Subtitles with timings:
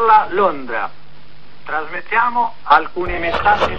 [0.00, 0.90] parla Londra.
[1.64, 3.76] Trasmettiamo alcuni messaggi.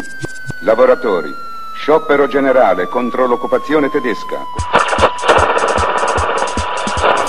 [0.60, 1.34] lavoratori,
[1.74, 4.36] sciopero generale contro l'occupazione tedesca.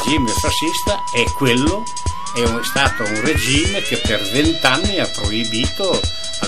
[0.06, 1.84] Il regime fascista è quello,
[2.36, 6.00] è un- stato un regime che per vent'anni ha proibito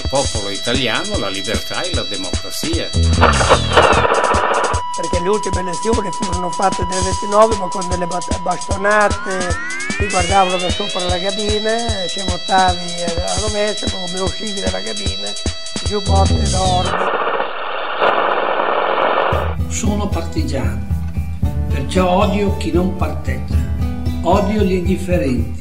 [0.09, 2.89] popolo italiano la libertà e la democrazia.
[4.99, 9.37] perché le ultime elezioni furono fatte nel 29 ma con delle bastonate
[9.97, 11.77] ti guardavano da sopra la cabina
[12.07, 15.31] se votavi a rovescio come uscivi dalla cabina
[15.85, 17.27] giù botte d'orbi
[19.69, 20.81] Sono partigiano,
[21.69, 23.55] perciò odio chi non parteggia,
[24.23, 25.59] odio gli indifferenti.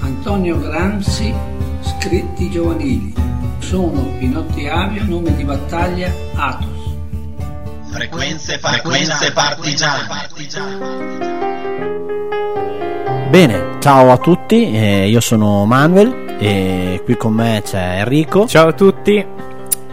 [0.00, 1.34] Antonio Gramsci,
[1.82, 3.21] scritti giovanili.
[3.62, 6.94] Sono Pinotti Avio, nome di battaglia Atos.
[7.90, 10.28] Frequenze, frequenze partigiane.
[13.30, 18.46] Bene, ciao a tutti, eh, io sono Manuel e qui con me c'è Enrico.
[18.46, 19.24] Ciao a tutti.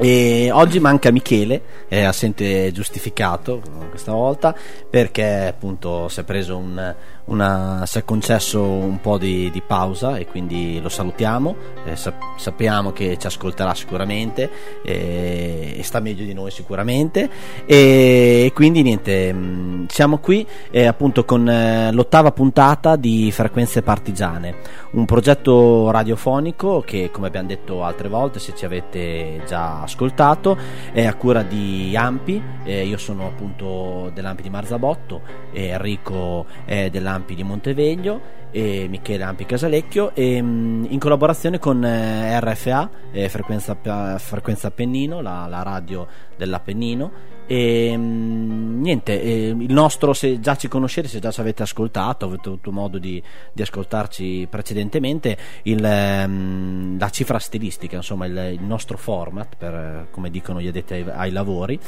[0.02, 4.56] E oggi manca Michele, è assente giustificato questa volta
[4.89, 6.95] perché appunto si è preso un,
[7.30, 11.55] una, si è concesso un po' di, di pausa e quindi lo salutiamo,
[11.86, 14.49] eh, sap- sappiamo che ci ascolterà sicuramente
[14.83, 17.30] eh, e sta meglio di noi sicuramente.
[17.66, 24.55] E quindi niente, mh, siamo qui eh, appunto con eh, l'ottava puntata di Frequenze Partigiane,
[24.91, 30.58] un progetto radiofonico che come abbiamo detto altre volte se ci avete già ascoltato
[30.91, 35.21] è a cura di Ampi, eh, io sono appunto dell'Ampi di Marzabotto
[35.52, 41.84] e Enrico è dell'Ampi di Monteveglio e Michele Ampi Casalecchio e mh, in collaborazione con
[41.84, 43.78] eh, RFA eh, Frequenza,
[44.17, 47.38] Frequenza Appennino, la, la radio dell'Appennino.
[47.45, 52.26] E mh, niente, eh, il nostro se già ci conoscete, se già ci avete ascoltato,
[52.26, 58.64] avete avuto modo di, di ascoltarci precedentemente, il, ehm, la cifra stilistica, insomma il, il
[58.64, 61.80] nostro format, per, come dicono gli addetti ai, ai lavori,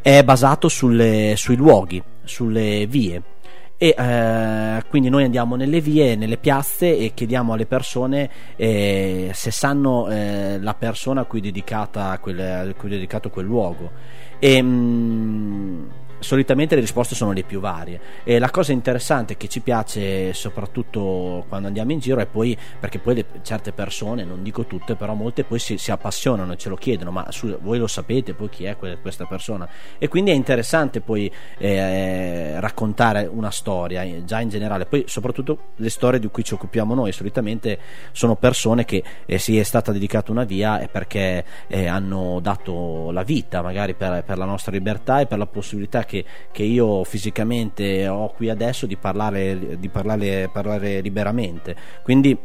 [0.00, 3.22] è basato sulle, sui luoghi, sulle vie
[3.82, 9.50] e eh, quindi noi andiamo nelle vie, nelle piazze e chiediamo alle persone eh, se
[9.50, 13.90] sanno eh, la persona a cui, quel, a cui è dedicato quel luogo.
[14.38, 15.90] E mh,
[16.22, 18.00] solitamente le risposte sono le più varie.
[18.24, 22.98] E la cosa interessante che ci piace soprattutto quando andiamo in giro è poi perché
[22.98, 26.68] poi le, certe persone non dico tutte però molte poi si, si appassionano e ce
[26.68, 29.68] lo chiedono ma su, voi lo sapete poi chi è que- questa persona?
[29.98, 34.86] E quindi è interessante poi eh, raccontare una storia eh, già in generale.
[34.86, 37.78] Poi soprattutto le storie di cui ci occupiamo noi solitamente
[38.12, 43.10] sono persone che eh, si è stata dedicata una via e perché eh, hanno dato
[43.10, 47.04] la vita magari per, per la nostra libertà e per la possibilità che, che io
[47.04, 51.74] fisicamente ho qui adesso di parlare, di parlare, parlare liberamente.
[52.02, 52.36] Quindi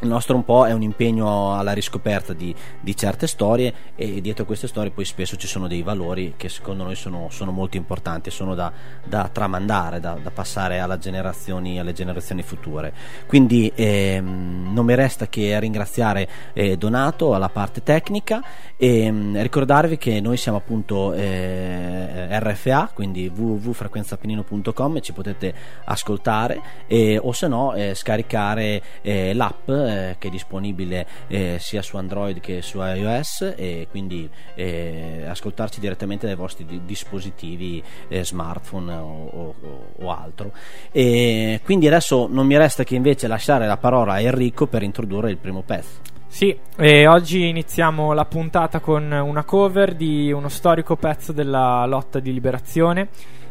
[0.00, 4.44] il nostro un po' è un impegno alla riscoperta di, di, certe storie e dietro
[4.44, 8.30] queste storie poi spesso ci sono dei valori che secondo noi sono, sono molto importanti,
[8.30, 8.70] sono da,
[9.04, 12.92] da tramandare, da, da, passare generazioni, alle generazioni future.
[13.26, 18.42] Quindi ehm, non mi resta che ringraziare eh, Donato alla parte tecnica
[18.76, 25.54] e ehm, ricordarvi che noi siamo appunto eh, RFA, quindi www.frequenzapenino.com e ci potete
[25.84, 31.82] ascoltare e, o se no eh, scaricare eh, l'app eh, che è disponibile eh, sia
[31.82, 38.24] su Android che su iOS e quindi eh, ascoltarci direttamente dai vostri di- dispositivi eh,
[38.24, 39.54] smartphone o, o,
[39.98, 40.52] o, altro.
[40.92, 45.30] E quindi adesso non mi resta che invece lasciare la parola a Enrico per introdurre
[45.30, 46.16] il primo pezzo.
[46.30, 52.32] Sì, oggi iniziamo la puntata con una cover di uno storico pezzo della lotta di
[52.34, 53.08] liberazione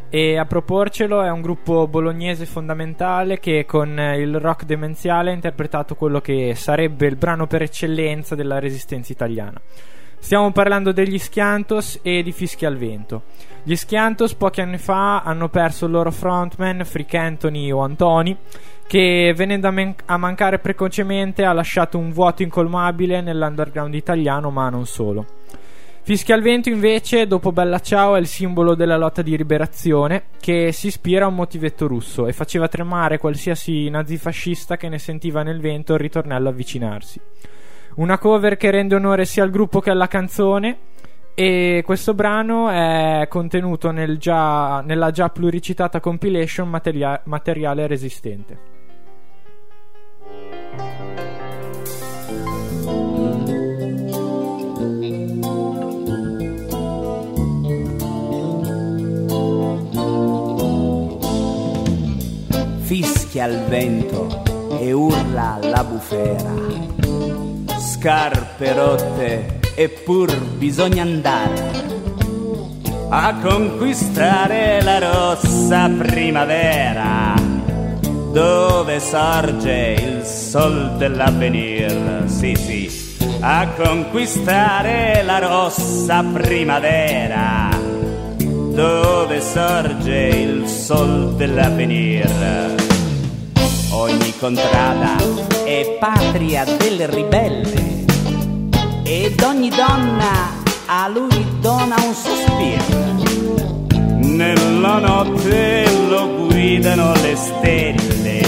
[0.10, 5.96] e a proporcelo è un gruppo bolognese fondamentale che con il rock demenziale ha interpretato
[5.96, 9.60] quello che sarebbe il brano per eccellenza della resistenza italiana.
[10.20, 13.24] Stiamo parlando degli Schiantos e di Fischi al Vento.
[13.64, 18.36] Gli Schiantos pochi anni fa hanno perso il loro frontman Frick Anthony o Antoni
[18.88, 24.70] che venendo a, man- a mancare precocemente ha lasciato un vuoto incolmabile nell'underground italiano ma
[24.70, 25.26] non solo.
[26.08, 30.72] Fischi al vento invece, dopo Bella Ciao, è il simbolo della lotta di liberazione che
[30.72, 35.60] si ispira a un motivetto russo e faceva tremare qualsiasi nazifascista che ne sentiva nel
[35.60, 37.20] vento il ritornello avvicinarsi.
[37.96, 40.78] Una cover che rende onore sia al gruppo che alla canzone
[41.34, 48.58] e questo brano è contenuto nel già, nella già pluricitata compilation materia- Materiale Resistente.
[63.42, 64.44] Al vento
[64.80, 66.54] e urla la bufera.
[67.78, 71.86] Scarpe rotte eppur bisogna andare
[73.10, 77.34] a conquistare la rossa primavera
[78.32, 82.24] dove sorge il sol dell'avvenir.
[82.28, 87.87] Sì, sì, a conquistare la rossa primavera
[88.78, 92.76] dove sorge il sol dell'avvenir.
[93.90, 95.16] Ogni contrada
[95.66, 98.06] è patria del ribelle
[99.02, 100.54] ed ogni donna
[100.86, 103.96] a lui dona un sospiro.
[104.20, 108.42] Nella notte lo guidano le stelle,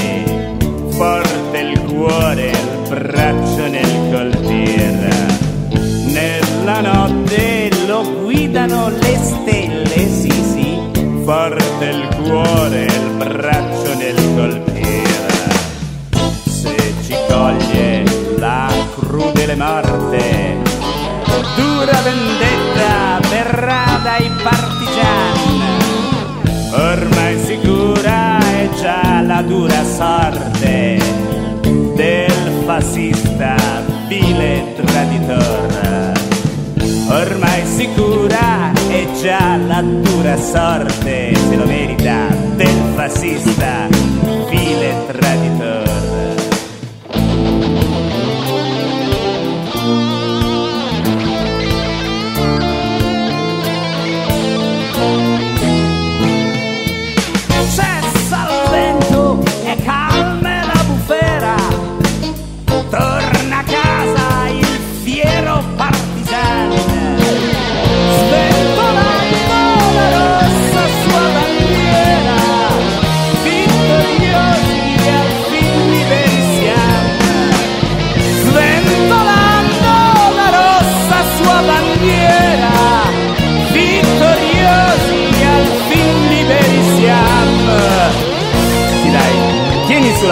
[0.89, 5.09] forte il cuore, il braccio nel colpire.
[6.05, 7.69] Nella notte
[8.01, 10.80] guidano le stelle, sì sì,
[11.24, 15.07] forte il cuore, il braccio nel colpire.
[16.46, 18.04] Se ci coglie
[18.38, 20.57] la crudele morte,
[21.56, 25.62] dura vendetta verrà dai partigiani.
[26.72, 31.00] Ormai sicura è già la dura sorte
[31.96, 33.56] del fascista
[34.07, 35.69] vile traditor.
[37.41, 42.27] Ormai sicura è già la dura sorte, se lo merita,
[42.57, 43.88] del fascista
[44.50, 45.88] vile traditor.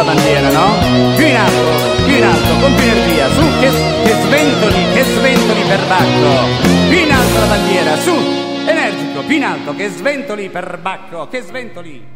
[0.08, 1.16] Bandiera, no?
[1.18, 3.70] Più in alto, più in alto, con più energia, su, che,
[4.06, 6.88] che sventoli, che sventoli per Bacco.
[6.88, 8.16] Più in alto la bandiera, su,
[8.66, 12.16] energico, più in alto, che sventoli per Bacco, che sventoli.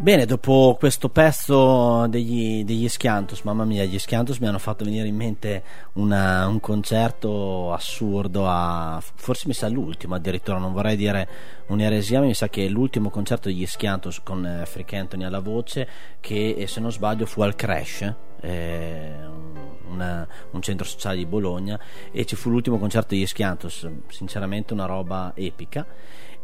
[0.00, 5.08] Bene, dopo questo pezzo degli, degli Schiantos, mamma mia, gli Schiantos mi hanno fatto venire
[5.08, 5.62] in mente
[5.94, 11.28] una- un concerto assurdo, a, forse mi sa l'ultimo addirittura, non vorrei dire
[11.66, 15.88] un'eresia, ma mi sa che l'ultimo concerto degli Schiantos con eh, Freak Anthony alla voce,
[16.20, 19.12] che eh, se non sbaglio fu al Crash, eh,
[19.90, 21.76] una- un centro sociale di Bologna,
[22.12, 25.84] e ci fu l'ultimo concerto degli Schiantos, sinceramente una roba epica.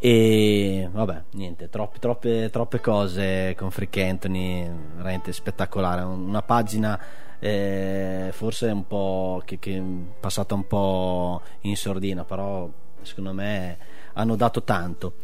[0.06, 6.03] E vabbè, niente, troppe, troppe, troppe cose con Freak Anthony, veramente spettacolare.
[6.03, 7.01] Una pagina
[7.39, 9.83] eh, forse un po' che, che è
[10.21, 12.69] passata un po' in sordina, però
[13.01, 13.79] secondo me
[14.12, 15.15] hanno dato tanto.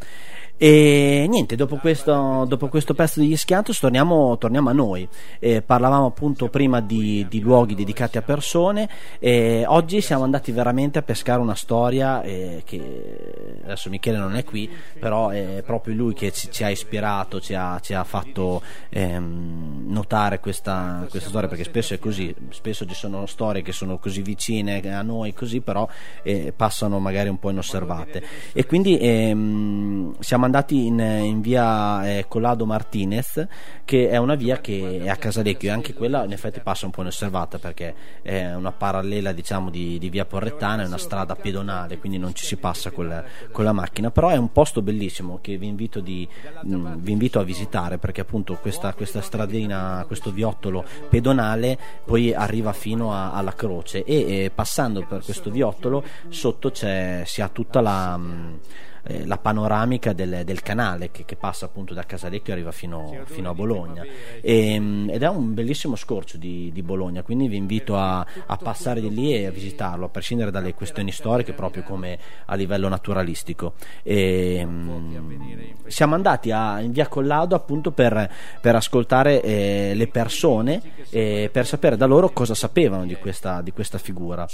[0.63, 5.09] E niente, dopo questo, dopo questo pezzo degli Schiantos torniamo, torniamo a noi.
[5.39, 8.87] Eh, parlavamo appunto prima di, di luoghi dedicati a persone
[9.17, 14.43] e oggi siamo andati veramente a pescare una storia eh, che adesso Michele non è
[14.43, 18.61] qui, però è proprio lui che ci, ci ha ispirato, ci ha, ci ha fatto
[18.89, 23.97] ehm, notare questa, questa storia perché spesso è così, spesso ci sono storie che sono
[23.97, 25.89] così vicine a noi così però
[26.21, 32.25] eh, passano magari un po' inosservate e quindi ehm, siamo andati in, in via eh,
[32.27, 33.47] Collado Martinez
[33.85, 36.91] che è una via che è a Casalecchio e anche quella in effetti passa un
[36.91, 41.97] po' inosservata perché è una parallela diciamo di, di via Porrettana è una strada pedonale
[41.97, 44.11] quindi non ci si passa col- con la macchina.
[44.11, 46.27] Però è un posto bellissimo che vi invito, di,
[46.61, 52.73] mh, vi invito a visitare perché appunto questa, questa stradina questo viottolo pedonale poi arriva
[52.73, 54.03] fino a- alla croce.
[54.03, 58.59] E eh, passando per questo viottolo sotto c'è, si ha tutta la mh,
[59.03, 63.23] eh, la panoramica del, del canale che, che passa appunto da Casalecchio e arriva fino,
[63.25, 64.03] fino a Bologna.
[64.41, 68.57] e, mh, ed è un bellissimo scorcio di, di Bologna quindi vi invito a, a
[68.57, 72.87] passare di lì e a visitarlo a prescindere dalle questioni storiche proprio come a livello
[72.87, 73.73] naturalistico.
[74.03, 78.29] E, mh, siamo andati a, in via Collado appunto per,
[78.59, 83.71] per ascoltare eh, le persone e per sapere da loro cosa sapevano di questa, di
[83.71, 84.47] questa figura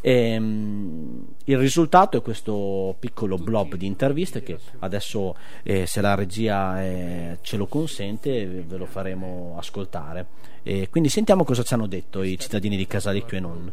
[0.00, 6.14] e, mm, il risultato è questo piccolo blob di interviste che adesso, eh, se la
[6.14, 10.26] regia eh, ce lo consente, ve lo faremo ascoltare.
[10.62, 13.72] E quindi sentiamo cosa ci hanno detto i cittadini di Casalecchio e non.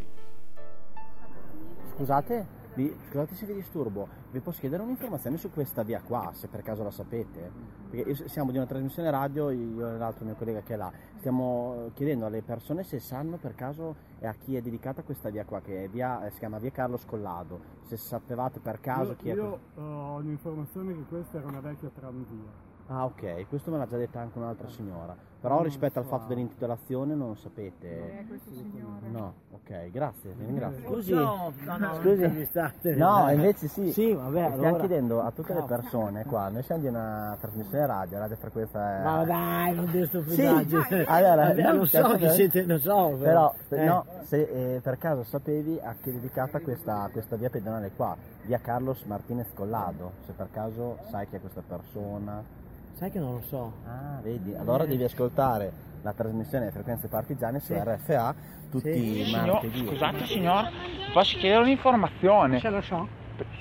[1.96, 2.64] Scusate?
[2.76, 6.62] Vi, scusate se vi disturbo, vi posso chiedere un'informazione su questa via qua, se per
[6.62, 7.50] caso la sapete?
[7.90, 10.92] Perché io- siamo di una trasmissione radio, io e l'altro mio collega che è là,
[11.20, 15.62] stiamo chiedendo alle persone se sanno per caso a chi è dedicata questa via qua,
[15.62, 19.34] che via, eh, si chiama via Carlo Scollado, se sapevate per caso io, chi è...
[19.36, 22.74] io, eh, ho l'informazione che questa era una vecchia tranvia.
[22.88, 25.16] Ah ok, questo me l'ha già detta anche un'altra signora,
[25.46, 28.20] però Non rispetto al fatto dell'intitolazione non lo sapete.
[28.20, 29.08] Eh, questo signore.
[29.12, 30.88] No, ok, grazie, vi ringrazio.
[30.88, 32.50] Scusi, no, no, no, Scusi.
[32.96, 33.92] No, invece sì.
[33.92, 34.80] Sì, vabbè, Stiamo allora.
[34.80, 39.04] chiedendo a tutte le persone qua, noi siamo di una trasmissione radio, radio frequenza è...
[39.04, 40.84] Ma dai, non dire stupidaggini.
[40.84, 43.16] Sì, allora, Vabbè, no, lo so che siete, lo so.
[43.20, 43.86] Però, eh.
[43.86, 44.42] no, se
[44.76, 49.04] eh, per caso sapevi a chi è dedicata questa, questa via pedonale qua, via Carlos
[49.04, 52.64] Martinez Collado, se per caso sai chi è questa persona.
[52.98, 53.74] Sai che non lo so.
[53.86, 55.72] Ah, vedi, allora devi ascoltare
[56.02, 57.80] la trasmissione Frequenze Partigiane su Sì.
[57.84, 58.34] RFA
[58.72, 59.86] tutti i Signor- martedì.
[59.88, 60.70] scusate signor,
[61.14, 62.60] posso chiedere un'informazione?
[62.60, 63.08] Ce lo so.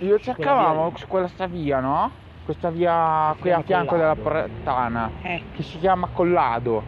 [0.01, 2.11] Io cercavamo su quella sta via, no?
[2.45, 4.49] Questa via qui a fianco della Collado.
[4.49, 5.43] Bretana, Eh.
[5.55, 6.83] che si chiama Collado.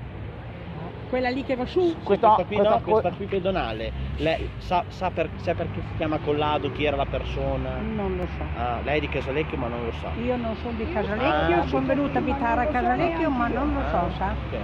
[1.08, 1.94] Quella lì che va su?
[2.02, 3.92] Questa, questa qui, no, questa- questa qui pedonale.
[4.16, 7.76] Lei sa, sa per, sa perché si chiama Collado, chi era la persona?
[7.80, 8.44] Non lo so.
[8.56, 10.10] Ah, lei è di Casalecchio ma non lo sa.
[10.20, 13.80] Io non sono di Casalecchio, Ah, sono venuta a abitare a Casalecchio, ma non lo
[13.88, 14.34] so, sa?
[14.46, 14.58] Ok.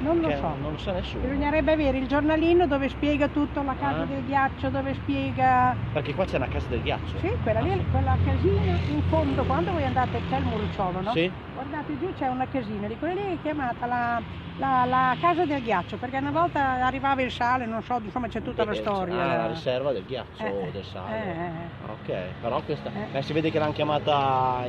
[0.00, 0.54] Non lo so.
[0.60, 1.26] Non lo sa nessuno.
[1.26, 4.04] Bisognerebbe avere il giornalino dove spiega tutto, la casa Ah.
[4.04, 5.76] del ghiaccio, dove spiega...
[5.92, 7.18] Perché qua c'è una casa del ghiaccio.
[7.18, 11.10] Sì, quella lì, quella casina in fondo, quando voi andate, c'è il muricciolo, no?
[11.10, 11.28] Sì.
[11.68, 14.22] Guardate giù c'è una casina, di quella lì è chiamata la,
[14.56, 18.40] la- la casa del ghiaccio, perché una volta arrivava il sale, non so, insomma c'è
[18.40, 19.22] tutta la Eh, storia.
[19.22, 21.14] Ah, la riserva del ghiaccio Eh, del sale.
[21.26, 21.92] eh, eh.
[21.92, 22.90] Ok, però questa.
[23.12, 24.64] eh, si vede che l'hanno chiamata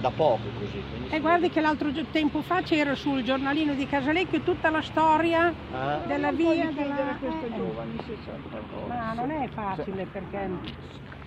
[0.00, 0.80] da poco così.
[1.10, 6.02] E guardi che l'altro tempo fa c'era sul giornalino di Casalecchio tutta la storia Ah.
[6.06, 7.18] della via della...
[7.18, 7.96] eh, giovani.
[8.86, 10.50] Ma non è facile perché...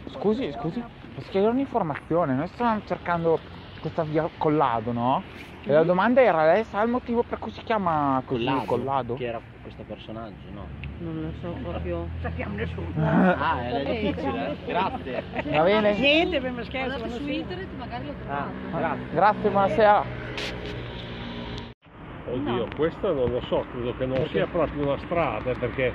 [0.07, 2.33] Scusi, scusi, posso chiedere un'informazione?
[2.33, 3.39] Noi stiamo cercando
[3.81, 5.23] questa via Collado, no?
[5.65, 8.65] E la domanda era, lei sa il motivo per cui si chiama così Collado?
[8.65, 9.15] Collado?
[9.15, 10.67] Chi era questo personaggio, no?
[10.99, 12.07] Non lo so proprio.
[12.21, 12.89] Sappiamo nessuno.
[13.41, 14.65] Ah, è difficile, eh?
[14.65, 15.23] Grazie.
[15.43, 15.97] Va bene?
[15.97, 16.97] Niente, ma scherzo.
[16.99, 18.77] Guardate ma su internet magari lo Ah, trovate.
[18.77, 19.07] grazie.
[19.11, 20.05] Grazie, buonasera.
[22.25, 25.93] Oddio, questa non lo so, credo che non sia proprio una strada perché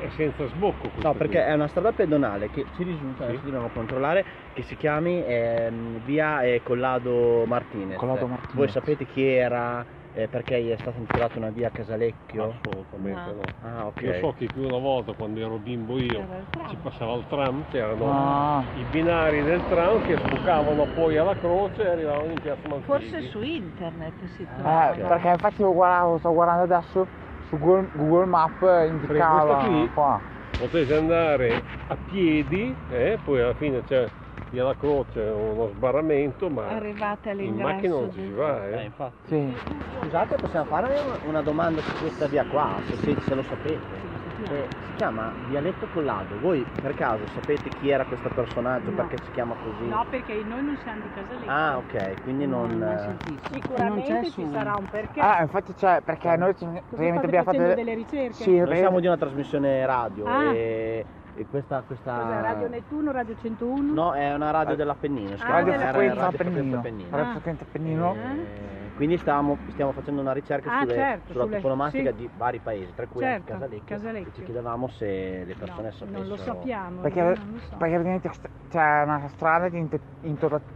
[0.00, 0.88] è senza sbocco.
[0.88, 1.50] questa No, perché qui.
[1.50, 6.42] è una strada pedonale che ci risulta, adesso dobbiamo controllare, che si chiami ehm, via
[6.42, 7.98] eh, Collado Martinez.
[7.98, 8.54] Collado Martinez.
[8.54, 12.54] Voi sapete chi era, eh, perché gli è stata intitolata una via a Casalecchio?
[12.60, 13.40] Assolutamente no.
[13.62, 14.00] Ah, ok.
[14.02, 16.26] Io so che più una volta quando ero bimbo io
[16.68, 18.62] ci passava il tram, c'erano Ah.
[18.76, 22.84] i binari del tram che sbucavano poi alla croce e arrivavano in piazza Malpighi.
[22.86, 24.92] Forse su internet si trova.
[24.94, 27.06] Eh, perché infatti io guardavo, sto guardando adesso
[27.48, 30.20] su Google, Google Map eh, indicava questa qui- qua.
[30.58, 34.06] Potete andare a piedi, eh, poi alla fine c'è
[34.52, 37.66] via la croce uno sbarramento, ma Arrivate in all'ingresso.
[37.72, 38.66] macchina non ci si va.
[38.68, 38.84] Eh, Eh.
[38.84, 39.56] infatti.
[40.00, 44.20] Scusate, possiamo fare una- una domanda su questa via qua, se, se- se lo sapete.
[44.42, 46.38] Eh, si chiama Vialetto Collado.
[46.40, 48.90] Voi per caso sapete chi era questo personaggio?
[48.90, 48.96] No.
[48.96, 49.88] Perché si chiama così?
[49.88, 51.50] No, perché noi non siamo di Casalecchio.
[51.50, 52.82] Ah, ok, quindi non.
[52.82, 55.20] eh, Sicuramente ci sarà un perché.
[55.20, 58.32] Ah, infatti c'è, perché noi ci- state abbiamo fatto facendo delle- delle ricerche?
[58.34, 60.52] Sì, Noi siamo di una trasmissione radio Ah.
[60.52, 61.04] e,
[61.34, 62.16] e questa, questa...
[62.18, 63.92] Cos'è, Radio Nettuno, Radio 101?
[63.92, 65.28] No, è una radio dell'Appennino.
[65.28, 66.78] si Ah, chiama Radio della- Frequenza Radio Appennino.
[66.78, 67.08] Appennino.
[67.16, 68.14] Radio Frequenza Appennino.
[68.14, 72.16] Eh, quindi stavamo- stiamo facendo una ricerca Ah, sulle- certo, sulla sulle- toponomastica sì.
[72.16, 74.30] di vari paesi, tra cui Certo, Casalecchio, Casalecchio.
[74.30, 76.10] e ci chiedevamo se le persone sapessero.
[76.18, 77.00] Non lo sappiamo.
[77.00, 77.76] Perché, non lo so.
[77.76, 78.30] perché praticamente
[78.68, 79.86] c'è una strada di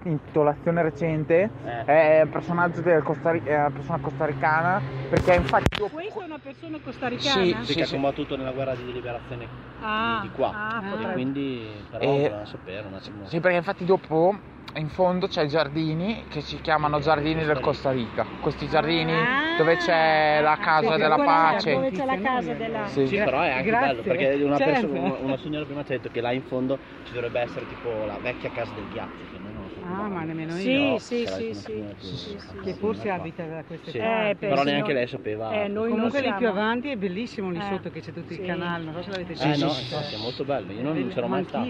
[0.04, 1.84] intitolazione recente, Eh.
[1.84, 6.24] è un personaggio del Costa Ri- è una persona costaricana, perché infatti io Questa è
[6.24, 7.42] una persona costaricana?
[7.62, 9.46] Sì, Sì, che ha combattuto nella guerra di liberazione
[9.80, 10.50] Ah, di qua.
[10.52, 11.12] ah, e potrebbe.
[11.12, 13.24] quindi però Eh, volevamo sapere un attimo.
[13.26, 14.34] Sì, perché infatti dopo
[14.76, 18.26] in fondo c'è i giardini che si chiamano giardini del Costa Rica.
[18.38, 19.12] Questi giardini
[19.56, 21.72] dove c'è la casa Sì, della pace.
[21.72, 22.86] Dove c'è la casa della...
[22.86, 23.06] Sì.
[23.06, 23.86] Sì, però è anche Grazie.
[23.88, 24.88] bello perché una, Certo.
[24.88, 27.66] persona- una- una signora prima ci ha detto che là in fondo ci dovrebbe essere
[27.66, 30.04] tipo la vecchia casa del ghiaccio, che noi non sapevamo.
[30.04, 30.98] Ah, ma nemmeno io.
[30.98, 32.58] sì, C'era sì, sì, sì, più- sì, sì.
[32.62, 34.44] Che forse abita da queste Sì, parti.
[34.44, 34.98] Eh, però neanche no.
[34.98, 35.64] lei sapeva.
[35.64, 38.40] Eh, noi Comunque lì più avanti è bellissimo lì Eh, sotto che c'è tutto sì.
[38.40, 39.66] il canale, non so se l'avete Eh visto.
[39.66, 41.64] no, infatti è molto bello, io non, non c'ero mai stato.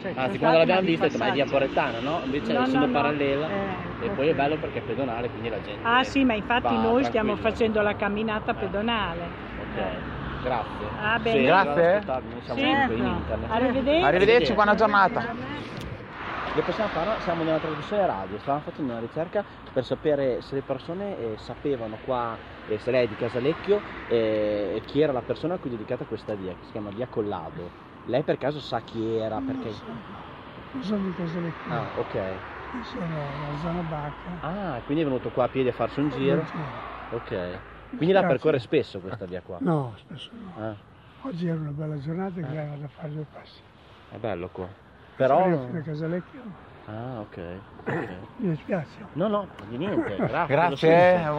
[0.00, 1.50] Cioè, Anzi, sono quando l'abbiamo vista ma è via passata.
[1.50, 2.20] Porettana, no?
[2.24, 5.60] Invece No, essendo no, parallela Eh, e poi è bello perché è pedonale, quindi la
[5.60, 5.86] gente.
[5.86, 9.28] Ah sì, ma infatti noi stiamo facendo la camminata pedonale.
[9.58, 10.86] Ok, grazie.
[11.02, 11.38] Ah, bene.
[11.38, 12.02] Sì, Grazie.
[12.40, 13.50] siamo comunque in internet.
[13.50, 14.04] Arrivederci.
[14.04, 15.34] Arrivederci, buona giornata.
[16.52, 17.20] Che possiamo fare?
[17.20, 21.98] Siamo nella trasmissione radio, stavamo facendo una ricerca per sapere se le persone eh, sapevano
[21.98, 25.72] qua, eh, se lei è di Casalecchio, eh, chi era la persona a cui è
[25.74, 27.70] dedicata questa via, che si chiama via Collado.
[28.06, 29.40] Lei per caso sa chi era?
[29.40, 29.72] Perché...
[30.72, 31.72] Non sono di Casalecchio.
[31.72, 32.14] Ah, ok.
[32.14, 34.38] Io sono alla zona Bacca.
[34.40, 36.44] Ah, quindi è venuto qua a piedi a farsi un giro?
[37.10, 37.60] Ok.
[37.96, 39.58] Quindi la percorre spesso questa via qua?
[39.60, 40.54] No, spesso no.
[40.56, 40.76] Ah,
[41.22, 43.60] Oggi era una bella giornata e quindi vado a fare due passi.
[44.10, 44.68] è bello qua.
[45.16, 45.44] Però...
[45.66, 46.42] Fino a Casalecchio.
[46.90, 47.38] Ah, ok.
[47.86, 48.08] ok.
[48.38, 49.06] Mi dispiace.
[49.12, 50.46] No, no, di niente, grazie.
[50.54, 51.32] Grazie, richiesta.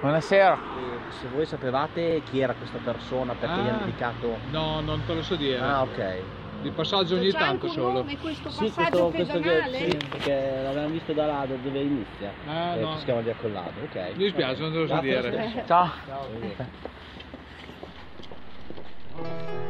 [0.00, 0.54] Buonasera.
[0.54, 3.70] Eh, Se voi sapevate chi era questa persona, perché gli Ah.
[3.70, 4.36] hanno dedicato...
[4.50, 5.58] No, non te lo so dire.
[5.60, 6.22] Ah, ok.
[6.62, 8.02] Di passaggio ogni tanto solo.
[8.20, 9.78] questo Sì, passaggio questo, questo che, pedonale?
[9.90, 12.32] sì, perché l'avevamo visto da là, da dove inizia.
[12.46, 12.96] Ah, eh, no.
[12.96, 13.94] si chiama via Collado, ok.
[14.14, 15.48] Mi dispiace, non te lo so Grazie, dire.
[15.50, 15.66] stesso.
[15.66, 15.90] Ciao.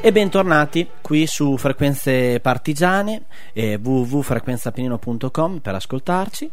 [0.00, 6.48] E bentornati qui su Frequenze Partigiane, eh, www.frequenzapenino.com per ascoltarci.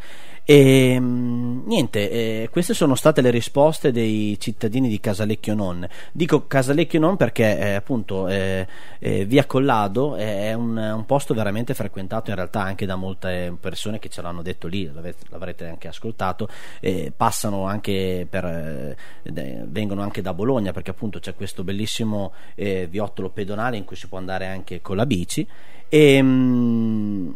[0.48, 5.88] E mm, niente, eh, queste sono state le risposte dei cittadini di Casalecchio Non.
[6.12, 8.68] Dico Casalecchio Non perché eh, appunto eh,
[9.00, 13.98] eh, via Collado è un, un posto veramente frequentato in realtà anche da molte persone
[13.98, 14.88] che ce l'hanno detto lì,
[15.30, 16.48] l'avrete anche ascoltato,
[17.18, 18.96] passano anche per, eh,
[19.66, 24.08] vengono anche da Bologna perché appunto c'è questo bellissimo eh, viottolo pedonale in cui si
[24.08, 25.48] può andare anche con la bici
[25.90, 27.32] e mm,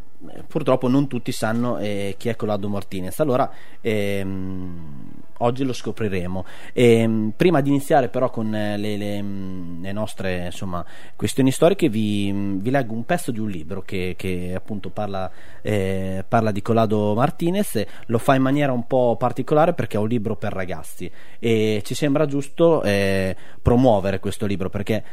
[0.48, 3.20] purtroppo non tutti sanno eh, chi è Collado Martinez.
[3.20, 3.50] Allora
[3.82, 6.46] ehm, oggi lo scopriremo.
[6.74, 10.86] Ehm, prima di iniziare però con eh, le, le, mm, le nostre insomma,
[11.16, 15.30] questioni storiche vi, mm, vi leggo un pezzo di un libro che, che appunto parla,
[15.62, 17.84] eh, parla di Collado Martinez.
[18.08, 21.10] Lo fa in maniera un po' particolare perché è un libro per ragazzi.
[21.40, 25.04] E ci sembra giusto eh, promuovere questo libro perché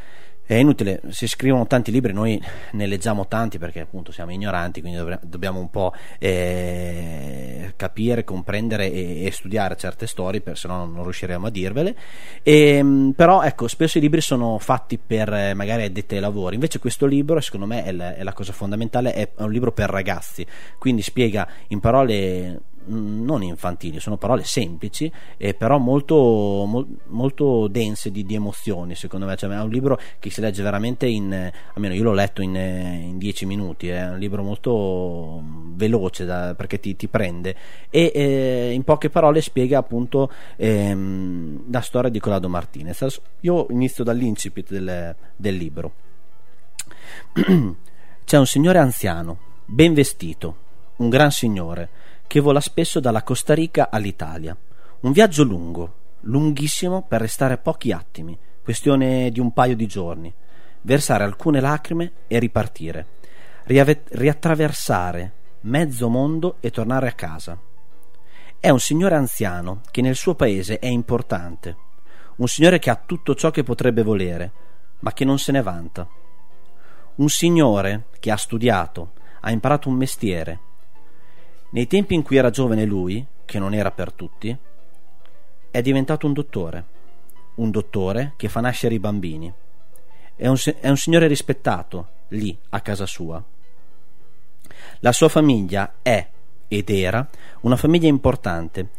[0.47, 4.97] è inutile, si scrivono tanti libri, noi ne leggiamo tanti perché appunto siamo ignoranti, quindi
[5.23, 11.03] dobbiamo un po' eh, capire, comprendere e, e studiare certe storie, per, se no non
[11.03, 11.95] riusciremo a dirvele.
[12.43, 16.55] E, mh, però ecco, spesso i libri sono fatti per eh, magari addetti ai lavori,
[16.55, 19.89] invece questo libro, secondo me, è la, è la cosa fondamentale, è, un libro per
[19.89, 20.45] ragazzi,
[20.79, 26.15] quindi spiega in parole non infantili, sono parole semplici, eh, però molto,
[26.65, 29.35] mol- molto dense di, di emozioni, secondo me.
[29.35, 32.99] Cioè, è un libro che si legge veramente in, almeno io l'ho letto in, eh,
[33.03, 37.55] in dieci minuti, è un libro molto mh, veloce da- perché ti, ti prende
[37.89, 43.21] e eh, in poche parole spiega appunto ehm, la storia di Collado Martinez.
[43.41, 45.91] Io inizio dall'incipit del, del libro.
[48.25, 50.55] C'è un signore anziano, ben vestito,
[50.97, 51.89] un gran signore,
[52.27, 54.55] che vola spesso dalla Costa Rica all'Italia.
[54.99, 60.33] Un viaggio lungo, lunghissimo per restare pochi attimi, questione di un paio di giorni,
[60.81, 63.07] versare alcune lacrime e ripartire,
[63.63, 67.57] riave- riattraversare mezzo mondo e tornare a casa.
[68.59, 71.75] È un signore anziano che nel suo paese è importante,
[72.37, 74.51] un signore che ha tutto ciò che potrebbe volere,
[74.99, 76.07] ma che non se ne vanta.
[77.15, 80.59] Un signore che ha studiato, ha imparato un mestiere.
[81.69, 84.55] Nei tempi in cui era giovane lui, che non era per tutti,
[85.69, 86.85] è diventato un dottore.
[87.55, 89.53] Un dottore che fa nascere i bambini.
[90.35, 93.43] È un, è un signore rispettato, lì, a casa sua.
[94.99, 96.27] La sua famiglia è
[96.67, 97.27] ed era
[97.61, 98.89] una famiglia importante,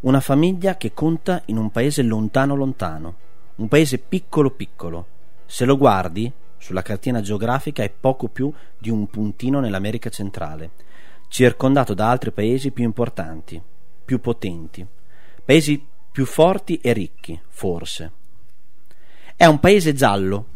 [0.00, 3.14] una famiglia che conta in un paese lontano lontano,
[3.56, 5.06] un paese piccolo piccolo.
[5.46, 10.70] Se lo guardi, sulla cartina geografica è poco più di un puntino nell'America centrale,
[11.34, 13.60] circondato da altri paesi più importanti,
[14.04, 14.86] più potenti,
[15.44, 18.12] paesi più forti e ricchi, forse.
[19.34, 20.46] È un paese giallo,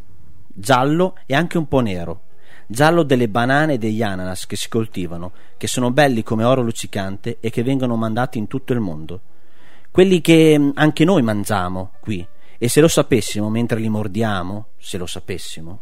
[0.46, 2.20] giallo e anche un po' nero,
[2.68, 7.38] giallo delle banane e degli ananas che si coltivano, che sono belli come oro luccicante
[7.40, 9.20] e che vengono mandati in tutto il mondo.
[9.90, 12.24] Quelli che mm, anche noi mangiamo qui,
[12.56, 15.80] e se lo sapessimo mentre li mordiamo, se lo sapessimo,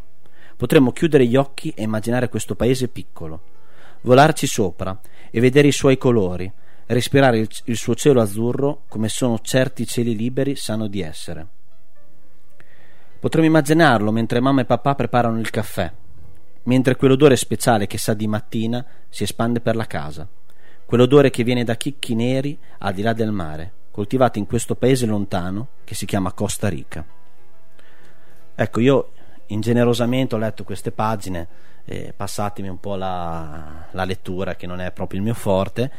[0.57, 3.56] potremmo chiudere gli occhi e immaginare questo paese piccolo,
[4.03, 4.99] volarci sopra
[5.31, 6.51] e vedere i suoi colori,
[6.87, 11.47] respirare il, il suo cielo azzurro come sono certi cieli liberi sanno di essere.
[13.19, 15.91] Potremmo immaginarlo mentre mamma e papà preparano il caffè,
[16.65, 20.29] mentre quell'odore speciale che sa di mattina si espande per la casa,
[20.85, 25.07] quell'odore che viene da chicchi neri al di là del mare, coltivati in questo paese
[25.07, 27.05] lontano che si chiama Costa Rica.
[28.55, 29.11] Ecco, io
[29.47, 31.49] ingenerosamente ho letto queste pagine,
[31.87, 35.91] eh, passatemi un po' la, la lettura che non è proprio il mio forte,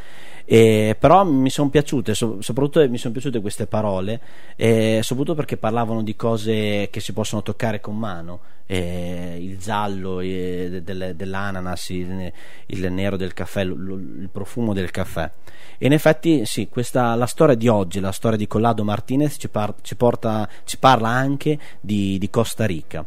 [0.46, 4.22] eh, però mi sono piaciute, so- soprattutto mi sono piaciute queste parole,
[4.56, 10.84] eh, soprattutto perché parlavano di cose che si possono toccare con mano, il giallo de-
[10.84, 12.32] del- dell'ananas, il,
[12.66, 15.32] il nero del caffè, l- l- il profumo del caffè.
[15.78, 19.48] E in effetti sì, questa, la storia di oggi, la storia di Collado Martinez ci,
[19.48, 23.06] par- ci porta, ci parla anche di, di Costa Rica.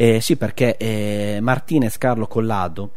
[0.00, 2.92] Eh, sì, perché eh, Martinez Carlo Collado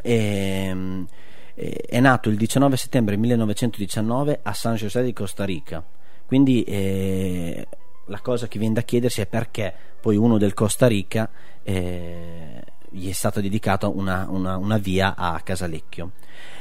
[0.00, 1.06] ehm,
[1.54, 5.84] eh, è nato il 19 settembre 1919 a San José di Costa Rica.
[6.24, 7.68] Quindi eh,
[8.06, 11.28] la cosa che viene da chiedersi è perché poi uno del Costa Rica
[11.62, 16.12] eh, gli è stata dedicata una, una, una via a Casalecchio.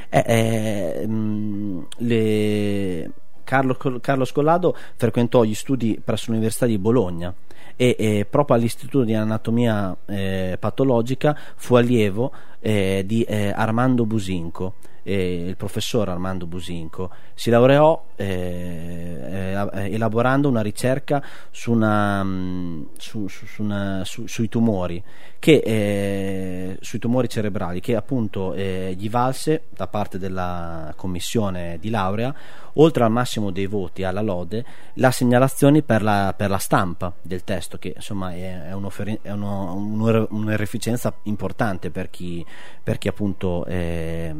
[0.09, 3.11] Eh, eh, mh, le-
[3.47, 7.33] Carlo, Carlo Scollado frequentò gli studi presso l'Università di Bologna
[7.77, 14.73] e, e proprio all'Istituto di Anatomia eh, Patologica fu allievo eh, di eh, Armando Businco,
[15.13, 17.09] il professor Armando Businco.
[17.33, 24.49] Si laureò eh, eh, elaborando una ricerca su una, mh, su- su- una- su- sui
[24.49, 25.03] tumori
[25.39, 31.89] che, eh, sui tumori cerebrali che appunto eh, gli valse da parte della commissione di
[31.91, 32.33] laurea
[32.79, 34.65] oltre al massimo dei voti alla lode
[34.95, 39.73] la segnalazione per la, per la stampa del testo che insomma è, è, è uno-
[39.75, 42.43] un'ore- un'ereficenza importante per chi,
[42.83, 44.33] per chi appunto eh,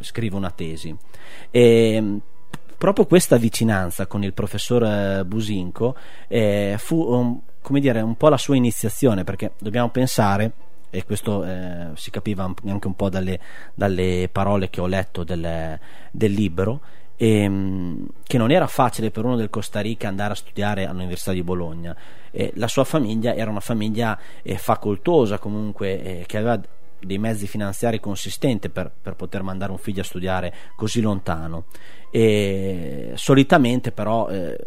[0.00, 0.94] scrive una tesi.
[1.50, 2.20] E,
[2.76, 5.96] proprio questa vicinanza con il professor eh, Businco
[6.28, 10.52] eh, fu um, come dire, un po' la sua iniziazione perché dobbiamo pensare
[10.90, 13.40] e questo eh, si capiva anche un po' dalle,
[13.74, 15.78] dalle parole che ho letto del,
[16.12, 16.80] del libro
[17.16, 21.42] ehm, che non era facile per uno del Costa Rica andare a studiare all'Università di
[21.42, 21.96] Bologna.
[22.30, 26.60] Eh, la sua famiglia era una famiglia eh, facoltosa comunque eh, che aveva
[27.06, 31.66] dei mezzi finanziari consistenti per, per poter mandare un figlio a studiare così lontano.
[32.10, 34.58] E solitamente però eh,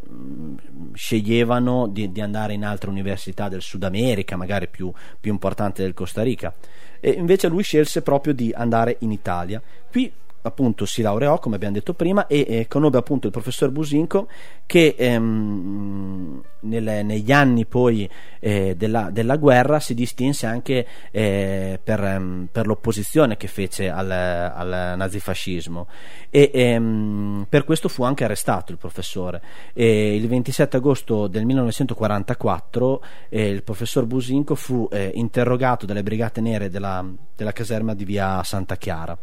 [0.93, 5.93] sceglievano di, di andare in altre università del Sud America magari più, più importanti del
[5.93, 6.54] Costa Rica.
[6.99, 9.62] E invece lui scelse proprio di andare in Italia.
[9.89, 14.28] Qui appunto si laureò come abbiamo detto prima e eh, conobbe appunto il professor Businco
[14.65, 22.04] che ehm, nelle- negli anni poi eh, della, della guerra si distinse anche eh, per,
[22.04, 25.88] ehm, per l'opposizione che fece al, al nazifascismo.
[26.30, 29.41] E ehm, per questo fu anche arrestato il professore.
[29.73, 36.41] E il 27 agosto del 1944 eh, il professor Businco fu eh, interrogato dalle brigate
[36.41, 39.17] nere della, della caserma di via Santa Chiara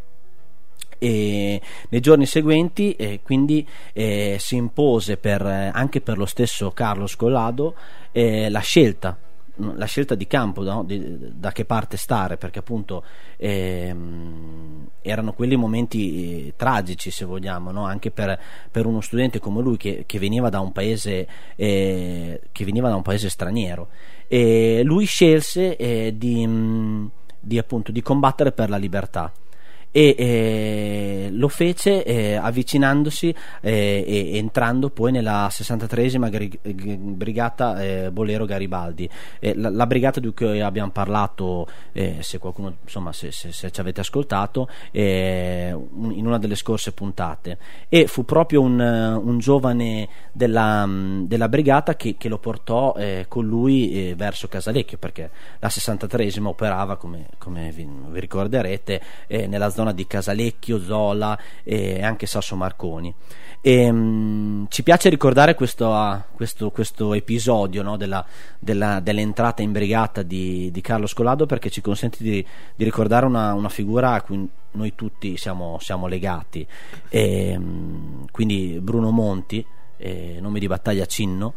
[0.99, 6.71] e nei giorni seguenti eh, quindi eh, si impose per, eh, anche per lo stesso
[6.71, 7.75] Carlo Scollado
[8.13, 9.19] eh, la scelta
[9.59, 10.85] la scelta di campo no?
[10.85, 13.03] Di- da che parte stare perché appunto
[13.37, 17.85] ehm, erano quelli momenti eh, tragici se vogliamo no?
[17.85, 18.39] anche per,
[18.71, 22.97] per uno studente come lui che, che veniva da un paese eh, che veniva da
[22.97, 23.89] un paese straniero
[24.29, 29.33] e lui scelse eh, di, mh, di appunto di combattere per la libertà
[29.97, 36.59] e eh, lo fece eh, avvicinandosi eh, e entrando poi nella 63esima gri-
[36.99, 39.09] brigata eh, Bolero Garibaldi.
[39.39, 43.71] Eh, la, la brigata di cui abbiamo parlato eh, se qualcuno insomma se, se- se
[43.71, 47.57] ci avete ascoltato in una delle scorse puntate.
[47.89, 50.87] E fu proprio un, un giovane della,
[51.23, 52.95] della brigata che, che lo portò
[53.29, 59.85] con lui verso Casalecchio perché la 63esima operava come, come vi, vi ricorderete nella zona
[59.93, 63.15] di Casalecchio, Zola e anche Sasso Marconi.
[63.61, 68.25] E, mh, ci piace ricordare questo, ah, questo, questo episodio no, della-
[68.59, 72.45] della- dell'entrata in brigata di, di Carlo Scolado perché ci consente di,
[72.75, 76.67] di ricordare una, una figura a cui noi tutti siamo, siamo legati.
[77.09, 79.65] E, mh, quindi Bruno Monti,
[79.97, 81.55] eh, nome di battaglia Cinno,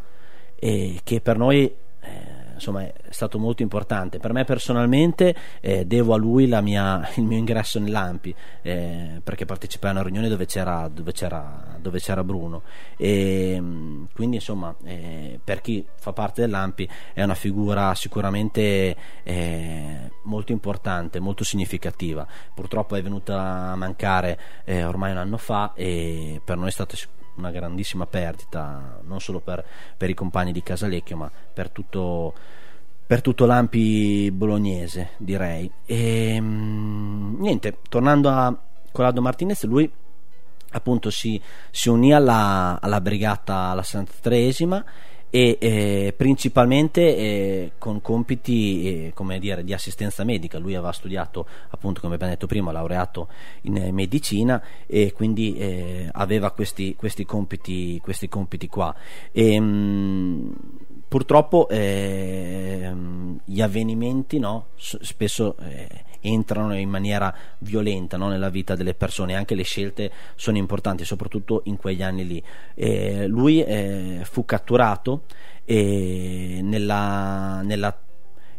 [0.56, 1.64] e che per noi
[2.02, 4.20] eh, insomma è stato molto importante.
[4.20, 9.90] Per me personalmente eh, devo a lui mia- il mio ingresso nell'Ampi eh, perché partecipai
[9.90, 12.64] a una riunione dove c'era, dove c'era, dove c'era Bruno.
[12.98, 20.12] E mh, quindi insomma eh, per chi fa parte dell'Ampi è una figura sicuramente eh,
[20.24, 22.28] molto importante molto significativa.
[22.54, 26.96] Purtroppo è venuta a mancare eh, ormai un anno fa e per noi è stata
[26.96, 29.66] sic- una grandissima perdita non solo per,
[29.98, 32.34] per i compagni di Casalecchio ma per tutto,
[33.06, 35.72] per tutto l'Ampi bolognese direi.
[35.86, 38.56] E mm, niente tornando a
[38.92, 39.92] Corrado Martinez lui
[40.72, 44.84] appunto si, si unì alla, alla brigata alla 63esima
[45.30, 50.58] e eh, principalmente eh, con compiti eh, dire, di assistenza medica.
[50.58, 53.28] Lui aveva studiato appunto come abbiamo detto prima laureato
[53.62, 58.96] in eh, medicina e quindi eh, aveva questi, questi compiti questi compiti qua.
[59.32, 60.54] E, mh,
[61.08, 68.94] purtroppo ehm, gli avvenimenti no, spesso eh, entrano in maniera violenta no, nella vita delle
[68.94, 72.44] persone, anche le scelte sono importanti, soprattutto in quegli anni lì.
[72.76, 75.24] Eh, lui eh, fu catturato
[75.66, 77.96] e nella, nella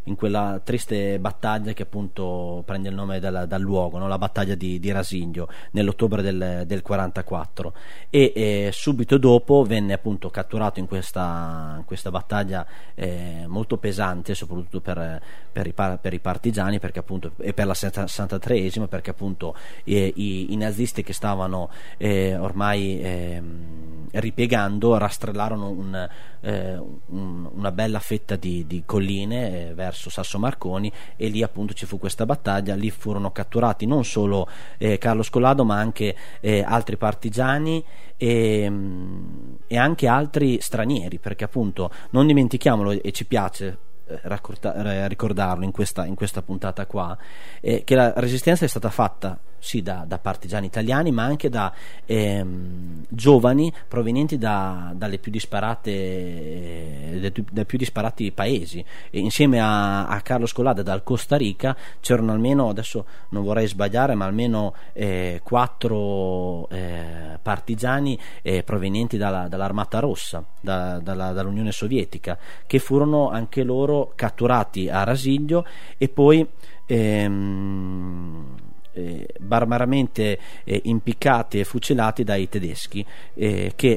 [0.05, 4.07] in quella triste battaglia che appunto prende il nome dal, dal luogo, no?
[4.07, 7.73] la battaglia di, di Rasiglio nell'ottobre del, del 44
[8.09, 14.33] e eh, subito dopo venne appunto catturato in questa, in questa battaglia eh, molto pesante
[14.33, 20.11] soprattutto per, per, i, per i partigiani appunto, e per la 63esima perché appunto eh,
[20.15, 26.09] i, i nazisti che stavano eh, ormai ehm, ripiegando rastrellarono un,
[26.41, 31.73] eh, un- una bella fetta di, di colline eh, verso Sasso Marconi e lì appunto
[31.73, 36.63] ci fu questa battaglia, lì furono catturati non solo eh, Carlo Scolado ma anche eh,
[36.65, 37.83] altri partigiani
[38.17, 43.77] e, mm, e anche altri stranieri perché appunto non dimentichiamolo e ci piace
[44.07, 47.17] eh, raccorda- ricordarlo in questa, in questa puntata qua
[47.59, 51.71] eh, che la resistenza è stata fatta sì da, da partigiani italiani ma anche da
[52.05, 58.83] ehm, giovani provenienti da- dalle più disparate eh, dai, più- disparati paesi.
[59.11, 64.15] E insieme a, a Carlo Scolada dal Costa Rica c'erano almeno adesso non vorrei sbagliare
[64.15, 72.37] ma almeno eh, quattro eh, partigiani eh, provenienti dalla- dall'Armata Rossa da- dalla- dall'Unione Sovietica
[72.65, 75.65] che furono anche loro catturati a Rasiglio
[75.99, 76.47] e poi
[76.87, 78.55] ehm,
[78.93, 83.91] eh, barbaramente eh, impiccati e fucilati dai tedeschi eh, che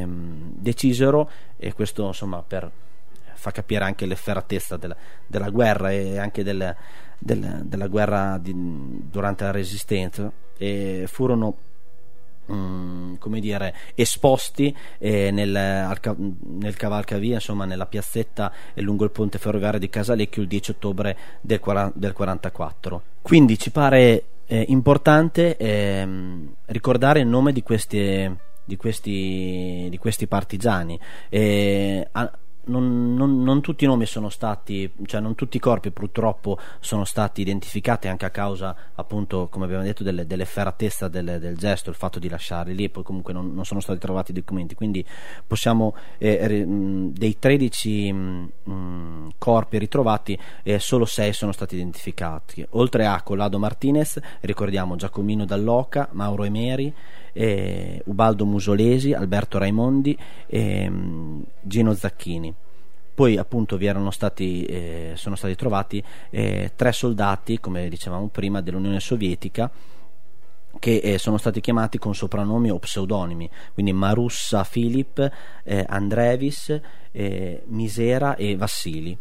[0.00, 2.70] ehm, decisero e questo insomma per
[3.34, 6.74] fa capire anche l'efferatezza della, della guerra e anche del-
[7.18, 8.52] del- della guerra di-
[9.10, 10.30] durante la resistenza
[11.06, 11.56] furono
[12.50, 19.10] mm, come dire esposti eh, nel, al nel cavalcavia insomma nella piazzetta e lungo il
[19.10, 24.64] ponte ferroviario di Casalecchio il 10 ottobre del, 40 del 44 quindi ci pare eh,
[24.68, 31.00] importante ehm, ricordare il nome di questi di questi, di questi partigiani.
[31.30, 32.30] Eh, a-
[32.68, 37.04] non, non- non tutti i nomi sono stati, cioè non tutti i corpi purtroppo sono
[37.04, 41.96] stati identificati anche a causa, appunto, come abbiamo detto, delle, dell'efferatezza del, del gesto, il
[41.96, 44.74] fatto di lasciarli lì, poi comunque non, non sono stati trovati documenti.
[44.74, 45.04] Quindi
[45.46, 51.74] possiamo, eh, ri- mh, dei 13 mh, mh, corpi ritrovati, eh, solo 6 sono stati
[51.74, 52.66] identificati.
[52.70, 56.94] Oltre a Collado Martinez, ricordiamo Giacomino Dall'Oca, Mauro Emeri,
[57.38, 62.52] eh, Ubaldo Musolesi, Alberto Raimondi e mh, Gino Zacchini.
[63.14, 63.76] Poi appunto
[64.10, 69.70] stati, eh, sono stati trovati eh, tre soldati, come dicevamo prima, dell'Unione Sovietica
[70.80, 75.30] che eh, sono stati chiamati con soprannomi o pseudonimi, quindi Marussa Filip,
[75.64, 79.16] eh, Andrevis, eh, Misera e Vassili.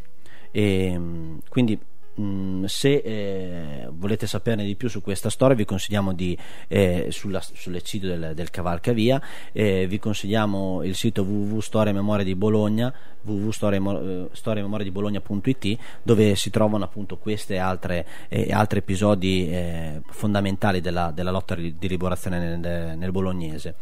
[0.51, 1.79] E, mh, quindi
[2.17, 7.41] mh, se eh, volete saperne di più su questa storia vi consigliamo di eh, sulla-
[7.41, 9.21] sull'eccidio del, del cavalcavia.
[9.51, 12.93] Eh, vi consigliamo il sito www.storiamemoria di Bologna
[13.27, 21.55] www.storiamemoriadibologna.it dove si trovano appunto e altre, eh, altri episodi eh, fondamentali della, della lotta
[21.55, 23.75] di liberazione nel, nel bolognese.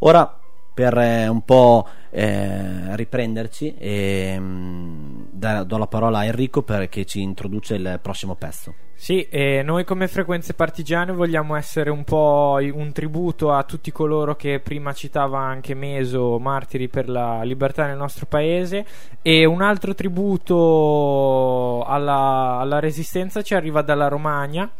[0.00, 0.41] Ora
[0.72, 7.20] per eh, un po' eh, riprenderci ehm, da- do la parola a Enrico perché ci
[7.20, 8.74] introduce il prossimo pezzo.
[8.94, 14.36] Sì, e noi come frequenze partigiane vogliamo essere un po' un tributo a tutti coloro
[14.36, 18.86] che prima citava anche Meso, martiri per la libertà nel nostro paese.
[19.20, 24.70] E un altro tributo alla, alla resistenza ci arriva dalla Romagna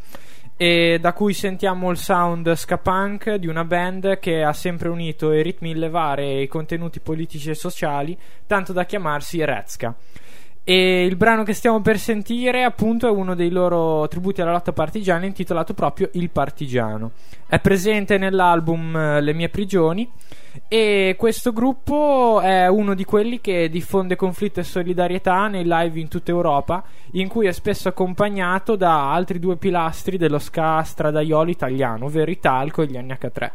[0.56, 5.32] e da cui sentiamo il sound ska punk di una band che ha sempre unito
[5.32, 9.94] i ritmi illevare e i contenuti politici e sociali, tanto da chiamarsi Rezka.
[10.64, 14.72] E il brano che stiamo per sentire, appunto, è uno dei loro tributi alla lotta
[14.72, 17.10] partigiana, intitolato proprio Il Partigiano.
[17.48, 20.08] È presente nell'album eh, Le mie prigioni.
[20.68, 26.08] E questo gruppo è uno di quelli che diffonde conflitto e solidarietà nei live in
[26.08, 32.04] tutta Europa, in cui è spesso accompagnato da altri due pilastri dello ska stradaiolo italiano,
[32.04, 33.50] ovvero i Talco e gli NH3.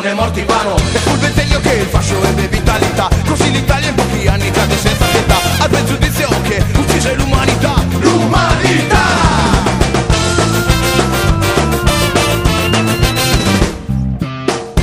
[0.00, 0.76] Non è morto in vano.
[0.78, 5.04] Fu il ventaglio che il fascio ebbe vitalità Così l'Italia in pochi anni cade senza
[5.04, 5.36] pietà.
[5.58, 7.74] Al pregiudizio che uccise l'umanità.
[7.98, 9.04] L'umanità!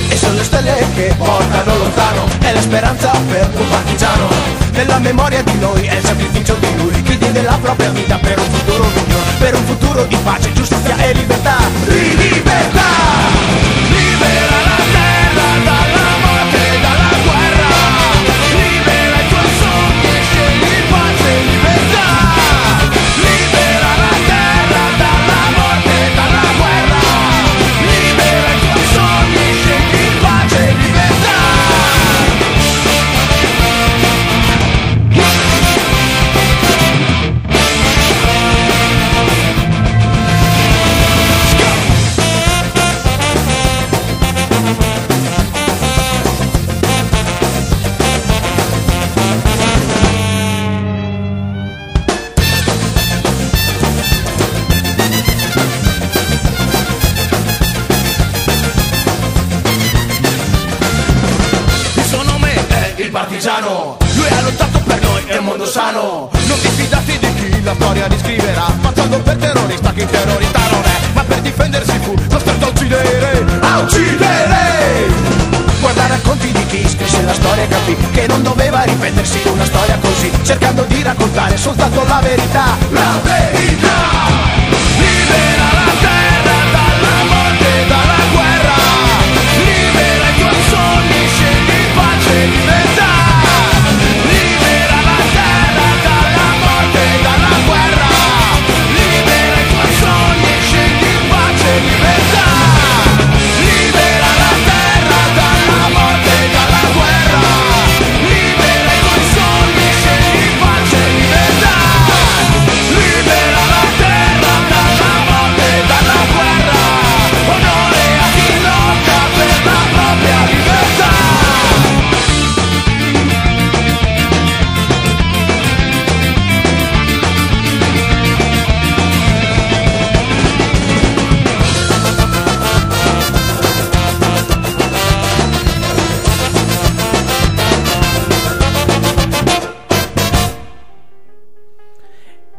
[0.08, 2.25] E sono le stelle che portano lontano.
[2.39, 4.30] È la speranza per un partigiano.
[4.73, 7.01] Nella memoria di noi è il sacrificio di lui.
[7.01, 9.32] Chi diede la propria vita per un futuro migliore.
[9.39, 11.58] Per un futuro di pace, giustizia e libertà.
[11.86, 12.96] Libertà!
[63.17, 63.97] Partigiano.
[64.13, 66.30] Lui ha lottato per noi e un mondo sano.
[66.32, 70.97] Non vi fidate di chi la storia riscriverà Passando per terrorista che terrorista non è.
[71.13, 75.06] Ma per difendersi fu costretto a uccidere A uccidere.
[75.80, 79.97] Guarda racconti di chi scrisse la storia e capì Che non doveva ripetersi una storia
[79.99, 82.77] così Cercando di raccontare soltanto la verità.
[82.89, 84.46] La verità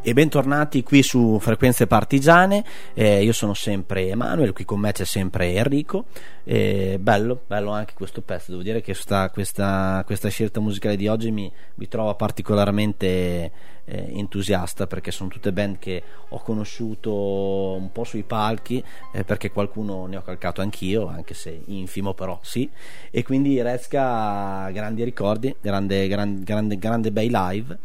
[0.09, 5.05] E bentornati qui su Frequenze Partigiane, Eh, io sono sempre Emanuele, qui con me c'è
[5.05, 6.07] sempre Enrico,
[6.45, 11.09] Eh, bello, bello anche questo pezzo, devo dire che sta- questa, questa scelta musicale di
[11.09, 13.51] oggi mi, mi trova particolarmente
[13.89, 19.51] eh, entusiasta perché sono tutte band che ho conosciuto un po' sui palchi eh, perché
[19.51, 22.69] qualcuno ne ho calcato anch'io, anche se infimo però sì,
[23.11, 27.79] e quindi Rezka grandi ricordi, grande, gran- grande, grande bei live,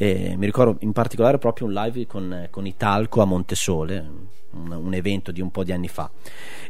[0.00, 3.98] Eh, mi ricordo in particolare proprio un live con, con Italco a Montesole,
[4.52, 6.08] un, un evento di un po' di anni fa.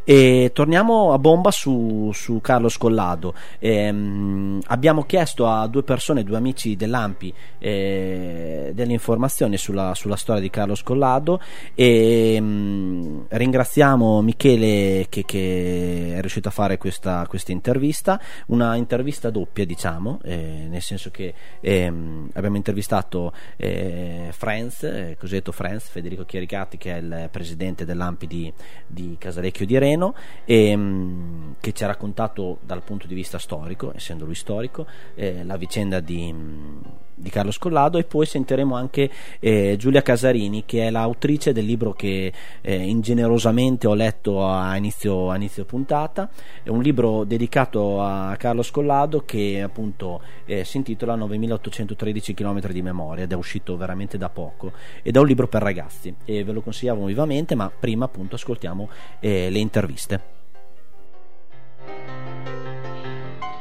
[0.03, 3.35] E torniamo a bomba su, su Carlo Scollado.
[3.59, 10.41] Ehm, abbiamo chiesto a due persone, due amici dell'Ampi, eh, delle informazioni sulla, sulla storia
[10.41, 11.41] di Carlo Scollado
[11.75, 19.31] e mm, ringraziamo Michele che, che è riuscito a fare questa, questa intervista, una intervista
[19.31, 26.25] doppia diciamo, eh, nel senso che ehm, abbiamo intervistato eh, Franz, eh, cosiddetto Franz, Federico
[26.25, 28.53] Chiericati che è il presidente dell'Ampi di,
[28.87, 30.15] di Casalecchio di Reno
[30.45, 34.87] e, mm, che ci ha raccontato dal punto di vista storico, essendo lui storico,
[35.17, 36.81] eh, la vicenda di, mm,
[37.19, 41.93] di Carlo Scollado e poi sentiremo anche eh, Giulia Casarini che è l'autrice del libro
[41.93, 46.31] che eh, ingenerosamente ho letto a inizio, a inizio puntata,
[46.63, 52.83] è un libro dedicato a Carlo Scollado che appunto eh, si intitola 9813 km di
[52.83, 56.53] memoria ed è uscito veramente da poco ed è un libro per ragazzi e ve
[56.53, 58.89] lo consigliamo vivamente ma prima appunto ascoltiamo
[59.21, 60.37] eh, le interviste.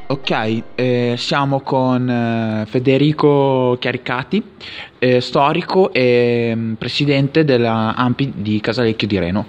[0.10, 4.42] Ok, eh, siamo con eh, Federico Chiaricati,
[5.00, 9.48] eh, storico e mm, presidente della AMPI di Casalecchio di Reno.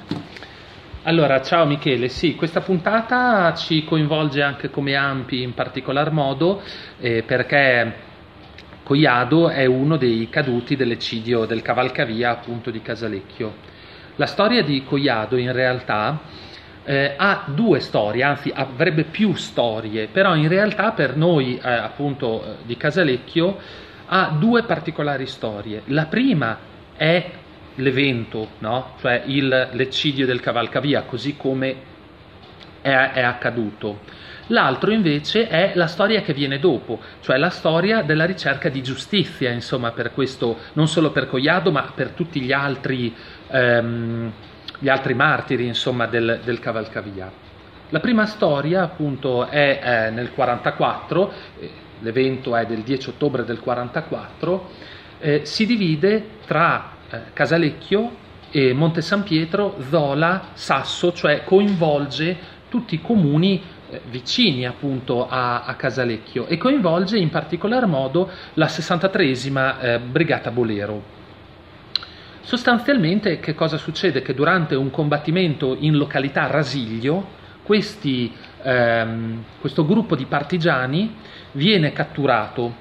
[1.05, 6.61] Allora, ciao Michele, sì, questa puntata ci coinvolge anche come Ampi in particolar modo
[6.99, 7.94] eh, perché
[8.83, 13.55] Coiado è uno dei caduti dell'eccidio del cavalcavia appunto di Casalecchio.
[14.16, 16.18] La storia di Coiado in realtà
[16.89, 22.43] eh, ha due storie, anzi avrebbe più storie, però in realtà per noi eh, appunto
[22.43, 23.59] eh, di Casalecchio
[24.07, 25.82] ha due particolari storie.
[25.89, 26.57] La prima
[26.97, 27.30] è
[27.74, 28.95] l'evento, no?
[29.01, 31.76] cioè il, l'eccidio del cavalcavia, così come
[32.80, 34.01] è, è accaduto.
[34.47, 39.51] L'altro invece è la storia che viene dopo, cioè la storia della ricerca di giustizia,
[39.51, 43.14] insomma, per questo, non solo per Coiado, ma per tutti gli altri,
[43.49, 44.32] ehm,
[44.79, 47.31] gli altri martiri, insomma, del, del cavalcavia.
[47.91, 51.70] La prima storia appunto è eh, nel 44, eh,
[52.01, 54.70] l'evento è del 10 ottobre del 44,
[55.20, 62.95] eh, si divide tra eh, Casalecchio e Monte San Pietro, Zola, Sasso, cioè coinvolge tutti
[62.95, 69.81] i comuni eh, vicini appunto a, a, Casalecchio e coinvolge in particolar modo la 63esima
[69.81, 71.18] eh, Brigata Bolero.
[72.49, 74.22] Sostanzialmente che cosa succede?
[74.22, 77.26] Che durante un combattimento in località Rasiglio,
[77.62, 78.32] questi,
[78.62, 81.14] ehm, questo gruppo di partigiani
[81.53, 82.72] viene catturato,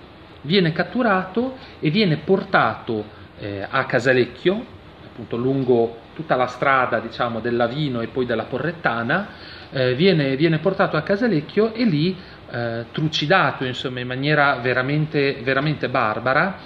[0.44, 3.04] viene catturato e viene portato
[3.40, 4.66] eh, a Casalecchio,
[5.04, 9.28] appunto lungo tutta la strada diciamo, del Lavino e poi della Porrettana,
[9.70, 12.16] eh, viene, viene, portato a Casalecchio e lì
[12.50, 16.58] eh, trucidato insomma, in maniera veramente, veramente barbara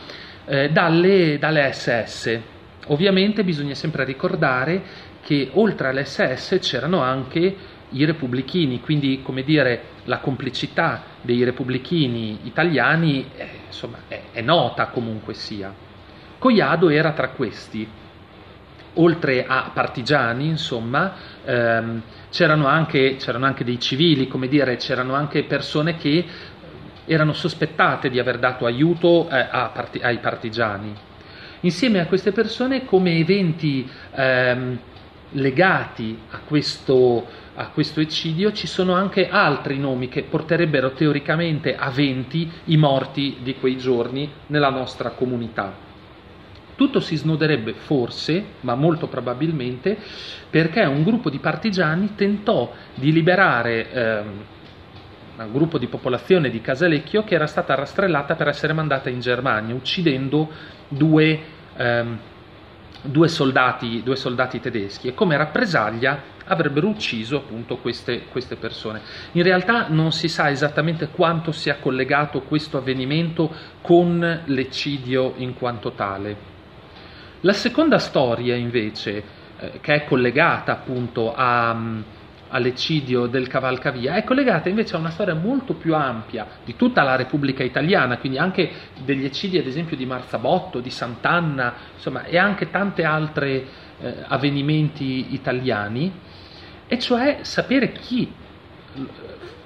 [0.46, 2.60] eh, dalle, dalle SS.
[2.92, 4.82] Ovviamente bisogna sempre ricordare
[5.22, 7.56] che oltre alle SS c'erano anche
[7.90, 14.88] i repubblichini, quindi come dire la complicità dei repubblichini italiani eh, insomma, è, è, nota
[14.88, 15.74] comunque sia.
[16.38, 17.88] Coiado era tra questi,
[18.96, 21.14] oltre a partigiani, insomma,
[21.46, 26.26] ehm, c'erano, anche, c'erano anche dei civili, come dire, c'erano anche persone che
[27.06, 31.10] erano sospettate di aver dato aiuto eh, parti, ai partigiani.
[31.62, 34.80] Insieme a queste persone, come eventi ehm,
[35.34, 41.92] legati a questo, a questo eccidio ci sono anche altri nomi che porterebbero teoricamente a
[41.92, 45.90] 20 i morti di quei giorni nella nostra comunità.
[46.76, 49.96] Tutto si snoderebbe forse, ma molto probabilmente,
[50.50, 54.28] perché un gruppo di partigiani tentò di liberare ehm,
[55.38, 59.74] un gruppo di popolazione di Casalecchio che era stata rastrellata per essere mandata in Germania,
[59.74, 60.50] uccidendo
[60.88, 61.40] due
[61.78, 62.18] ehm,
[63.04, 69.02] due soldati, due soldati tedeschi e come rappresaglia avrebbero ucciso appunto queste, queste, persone.
[69.34, 75.92] In realtà non si sa esattamente quanto sia collegato questo avvenimento con l'eccidio in quanto
[75.94, 76.50] tale.
[77.42, 79.24] La seconda storia invece,
[79.58, 81.76] eh, che è collegata appunto a,
[82.52, 87.16] all'eccidio del Cavalcavia, è collegata invece a una storia molto più ampia di tutta la
[87.16, 88.72] Repubblica Italiana, quindi anche
[89.04, 93.66] degli eccidi ad esempio di Marzabotto, di Sant'Anna, insomma, e anche tanti altri
[94.00, 96.12] eh, avvenimenti italiani,
[96.88, 98.32] e cioè sapere chi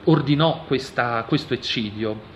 [0.04, 2.34] ordinò questa, questo eccidio.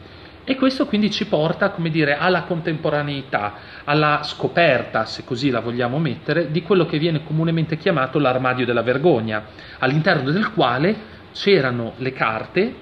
[0.50, 6.00] E questo quindi ci porta, come dire, alla contemporaneità, alla scoperta, se così la vogliamo
[6.00, 9.46] mettere, di quello che viene comunemente chiamato l'armadio della vergogna,
[9.78, 10.96] all'interno del quale
[11.34, 12.76] c'erano le carte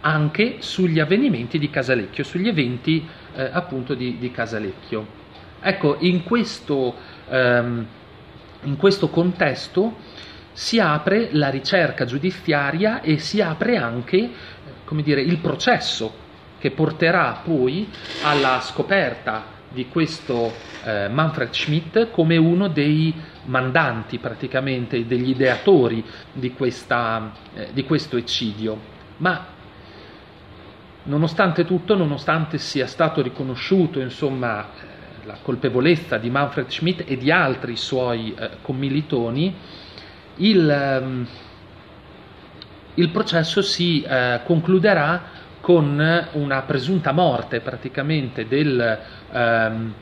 [0.00, 5.06] anche sugli avvenimenti di Casalecchio, sugli eventi eh, appunto di, di, Casalecchio.
[5.60, 6.92] Ecco, in questo,
[7.28, 7.86] ehm,
[8.62, 9.94] in questo contesto
[10.50, 14.28] si apre la ricerca giudiziaria e si apre anche,
[14.84, 16.26] come dire, il processo
[16.60, 17.88] che porterà poi
[18.22, 20.52] alla scoperta di questo
[20.84, 28.16] eh, Manfred Schmidt come uno dei mandanti praticamente, degli ideatori di, questa, eh, di questo
[28.16, 28.78] eccidio.
[29.18, 29.46] Ma
[31.04, 37.30] nonostante tutto, nonostante sia stato riconosciuto insomma, eh, la colpevolezza di Manfred Schmidt e di
[37.30, 39.54] altri suoi eh, commilitoni,
[40.36, 41.26] il, ehm,
[42.94, 48.98] il processo si eh, concluderà con una presunta morte praticamente del,
[49.30, 49.94] ehm,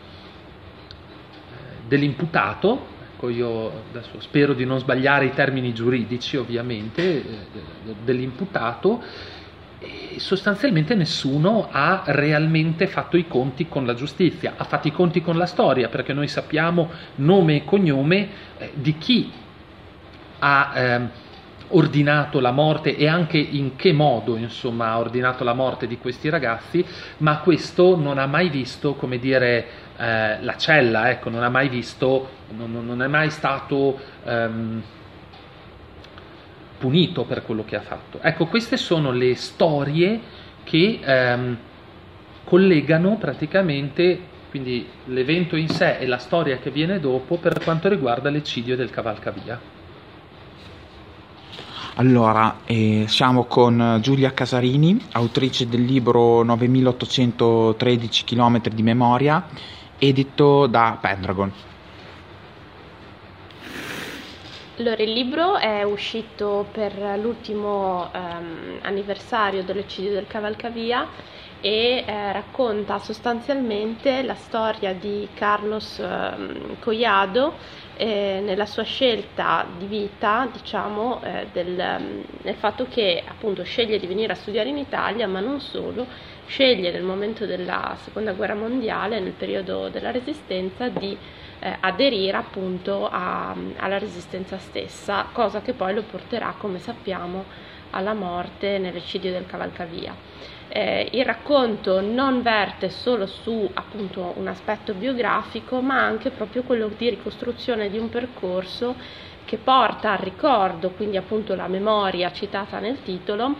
[1.86, 2.96] dell'imputato.
[3.14, 7.24] Ecco, io adesso spero di non sbagliare i termini giuridici, ovviamente, eh,
[8.04, 9.02] dell'imputato.
[9.80, 15.20] E sostanzialmente nessuno ha realmente fatto i conti con la giustizia, ha fatto i conti
[15.20, 18.28] con la storia, perché noi sappiamo nome e cognome
[18.58, 19.30] eh, di chi
[20.38, 20.72] ha.
[20.74, 21.10] Ehm,
[21.68, 26.28] ordinato la morte e anche in che modo insomma, ha ordinato la morte di questi
[26.28, 26.84] ragazzi,
[27.18, 29.66] ma questo non ha mai visto, come dire,
[29.96, 34.82] eh, la cella, ecco, non ha mai visto, non, non è mai stato ehm,
[36.78, 38.18] punito per quello che ha fatto.
[38.22, 40.20] Ecco, queste sono le storie
[40.64, 41.58] che ehm,
[42.44, 48.30] collegano praticamente quindi l'evento in sé e la storia che viene dopo per quanto riguarda
[48.30, 49.77] l'eccidio del Cavalcavia.
[51.94, 59.46] Allora, eh, siamo con Giulia Casarini, autrice del libro 9813 km di memoria,
[59.98, 61.52] edito da Pendragon.
[64.78, 71.08] Allora, il libro è uscito per l'ultimo ehm, anniversario dell'eccidio del Cavalcavia
[71.60, 77.54] e eh, racconta sostanzialmente la storia di Carlos ehm, Collado
[77.98, 83.98] eh, nella sua scelta di vita, diciamo, eh, del, mm, nel fatto che appunto sceglie
[83.98, 86.06] di venire a studiare in Italia, ma non solo,
[86.46, 91.18] sceglie nel momento della seconda guerra mondiale, nel periodo della resistenza, di
[91.60, 97.46] eh, aderire appunto a- alla resistenza stessa, cosa che poi lo porterà, come sappiamo,
[97.90, 100.16] alla morte nell'eccidio del Cavalcavia.
[100.70, 106.90] Eh, il racconto non verte solo su appunto un aspetto biografico, ma anche proprio quello
[106.94, 108.94] di ricostruzione di un percorso
[109.46, 113.54] che porta al ricordo, quindi appunto la memoria citata nel titolo,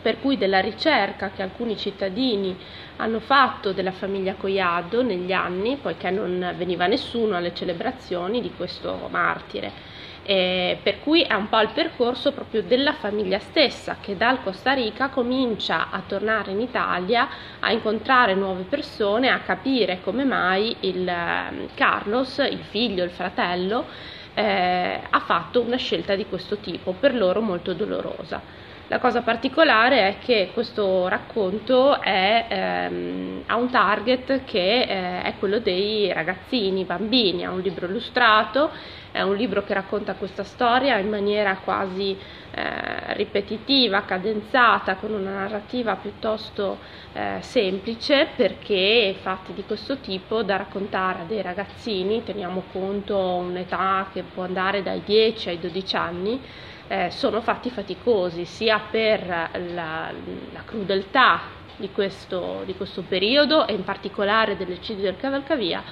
[0.00, 2.56] per cui della ricerca che alcuni cittadini
[2.96, 9.08] hanno fatto della famiglia Coiado negli anni, poiché non veniva nessuno alle celebrazioni di questo
[9.10, 9.97] martire.
[10.30, 14.74] Eh, per cui è un po' il percorso proprio della famiglia stessa che dal Costa
[14.74, 17.28] Rica comincia a tornare in Italia,
[17.60, 23.86] a incontrare nuove persone, a capire come mai il eh, Carlos, il figlio, il fratello,
[24.34, 28.42] eh, ha fatto una scelta di questo tipo, per loro molto dolorosa.
[28.90, 35.34] La cosa particolare è che questo racconto è, ehm, ha un target che eh, è
[35.38, 38.70] quello dei ragazzini, bambini, è un libro illustrato,
[39.10, 42.16] è un libro che racconta questa storia in maniera quasi
[42.50, 46.78] eh, ripetitiva, cadenzata, con una narrativa piuttosto
[47.12, 54.08] eh, semplice, perché fatti di questo tipo da raccontare a dei ragazzini, teniamo conto un'età
[54.12, 56.40] che può andare dai 10 ai 12 anni,
[56.88, 60.10] eh, sono fatti faticosi sia per la,
[60.52, 65.82] la crudeltà di questo, di questo periodo e in particolare dell'eccidio del Cavalcavia,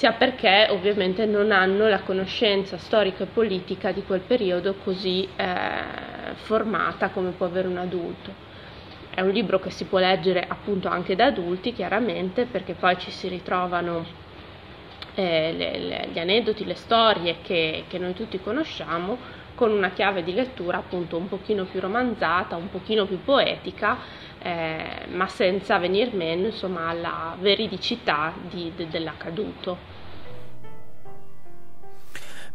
[0.00, 6.34] sia perché ovviamente non hanno la conoscenza storica e politica di quel periodo così eh,
[6.36, 8.32] formata come può avere un adulto.
[9.10, 13.10] È un libro che si può leggere appunto anche da adulti, chiaramente, perché poi ci
[13.10, 14.06] si ritrovano
[15.16, 19.18] eh, le, le, gli aneddoti, le storie che, che noi tutti conosciamo,
[19.54, 23.98] con una chiave di lettura appunto un pochino più romanzata, un pochino più poetica,
[24.40, 29.89] eh, ma senza venir meno insomma alla veridicità di, de, dell'accaduto.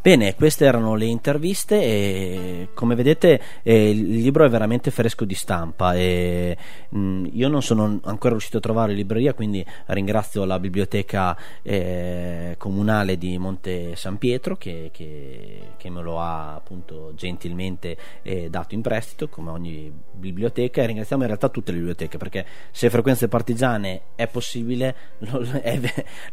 [0.05, 5.33] Bene, queste erano le interviste e come vedete eh, il libro è veramente fresco di
[5.33, 6.55] stampa e
[6.89, 13.17] mh, io non sono ancora riuscito a trovare libreria, quindi ringrazio la biblioteca eh, comunale
[13.17, 18.83] di Monte San Pietro che, che, che me lo ha appunto gentilmente eh, dato in
[18.83, 24.01] prestito come ogni biblioteca e ringraziamo in realtà tutte le biblioteche perché se frequenze partigiane
[24.13, 24.95] è possibile
[25.25, 25.79] lo, è,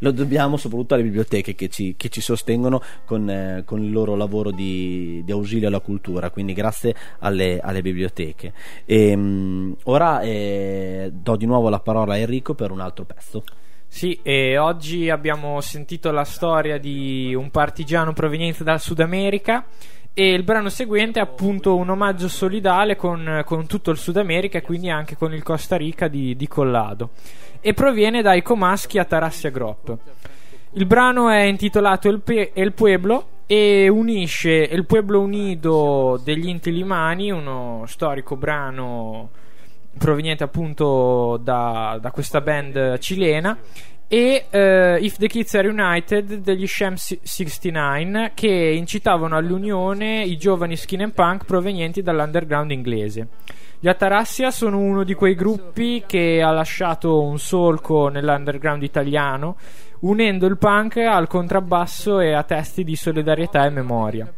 [0.01, 4.15] lo dobbiamo soprattutto alle biblioteche che ci, che ci sostengono con eh, con il loro
[4.15, 8.53] lavoro di, di, ausilio alla cultura, quindi grazie alle, alle biblioteche.
[8.85, 13.45] E, um, ora eh, do di nuovo la parola a Enrico per un altro pezzo.
[13.87, 19.67] Sì, e oggi abbiamo sentito la storia di un partigiano proveniente dal Sud America
[20.15, 24.59] e il brano seguente è appunto un omaggio solidale con, con tutto il Sud America
[24.59, 27.11] e quindi anche con il Costa Rica di, di Collado
[27.61, 29.97] e proviene dai Comaschi a Tarassia Grop.
[30.73, 36.73] Il brano è intitolato El, Pe- El Pueblo e unisce Il Pueblo Unido degli Inti
[36.73, 39.31] Limani, uno storico brano
[39.97, 43.59] proveniente appunto da, da questa band cilena
[44.09, 50.77] e uh, If the Kids Are United degli Sham 69 che incitavano all'unione i giovani
[50.77, 53.29] skin and punk provenienti dall'underground inglese.
[53.81, 59.57] Gli Atarassia sono uno di quei gruppi che ha lasciato un solco nell'underground italiano
[60.03, 64.33] unendo il punk al contrabbasso e a testi di solidarietà e memoria.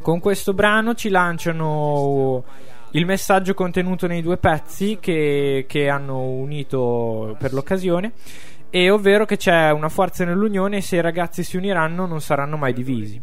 [0.00, 2.44] Con questo brano ci lanciano
[2.92, 8.12] il messaggio contenuto nei due pezzi che, che hanno unito per l'occasione,
[8.70, 12.56] e ovvero che c'è una forza nell'unione e se i ragazzi si uniranno non saranno
[12.56, 13.20] mai divisi.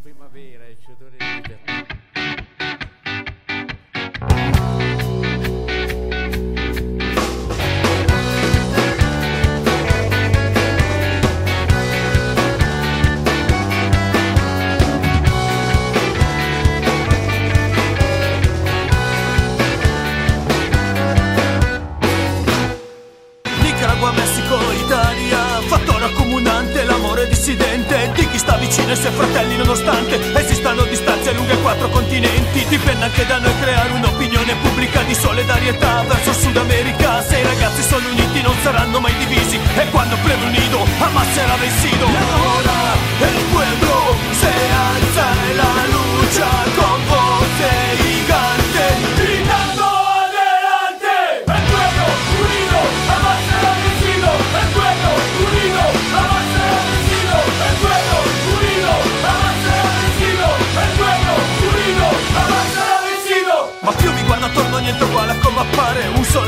[29.14, 32.66] Fratelli nonostante Esistano distanze lunghe quattro continenti.
[32.68, 37.22] Dipende anche da noi creare un'opinione pubblica Di solidarietà verso il Sud America.
[37.22, 42.05] Se i ragazzi sono uniti non saranno mai divisi E quando Pueblo Unido amasserà vencido
[42.05, 43.43] Y ahora el pueblo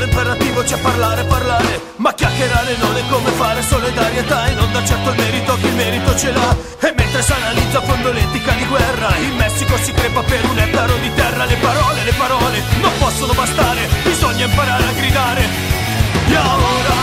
[0.06, 1.80] imperativo c'è parlare, parlare.
[1.96, 5.74] Ma chiacchierare non è come fare solidarietà E non dà certo il merito chi il
[5.74, 6.56] merito ce l'ha.
[6.80, 10.58] E mentre si analizza a fondo l'etica di guerra In Messico si crepa per un
[10.58, 11.44] ettaro di terra.
[11.44, 15.74] Le parole, le parole non possono bastare Bisogna imparare a gridare.
[16.28, 16.98] Y ahora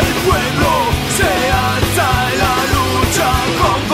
[0.00, 0.70] el pueblo
[1.16, 3.30] se alza en la lucha
[3.60, 3.87] con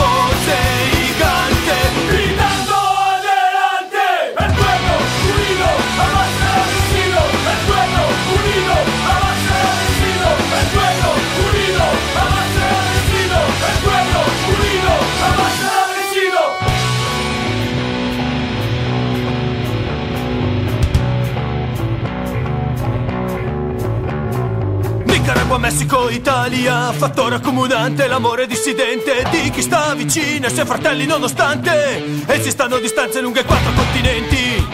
[26.25, 33.21] Italia, fattore accomunante, l'amore dissidente di chi sta vicino ai suoi fratelli nonostante esistano distanze
[33.21, 34.65] lunghe quattro continenti.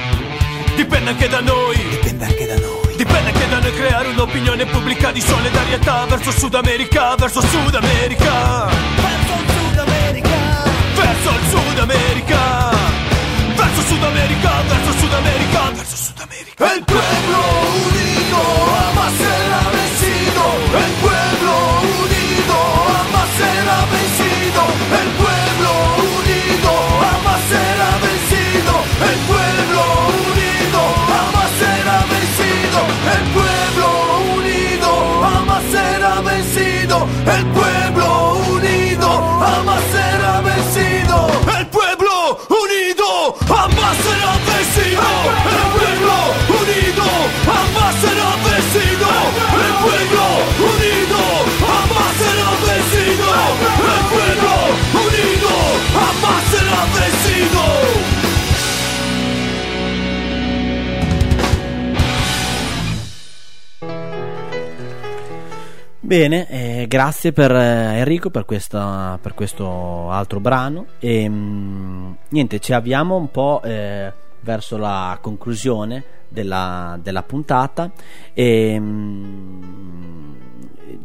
[0.78, 1.76] Dipende anche da noi.
[1.76, 2.96] Dipende anche da noi.
[2.96, 8.70] Dipende anche da noi creare un'opinione pubblica di solidarietà verso Sud America, verso Sud America.
[8.96, 10.38] Verso il Sud America.
[10.96, 12.40] Verso il Sud America.
[13.56, 16.74] Verso Sud America, verso Sud America, verso Sud America.
[16.74, 17.40] El pueblo
[17.84, 18.40] unido
[18.96, 19.41] jamás será
[66.12, 70.88] Bene, eh, grazie per eh, Enrico per, questa, per questo altro brano.
[71.00, 77.90] E mm, niente, ci avviamo un po' eh, verso la conclusione della, della puntata.
[78.34, 79.81] E mm,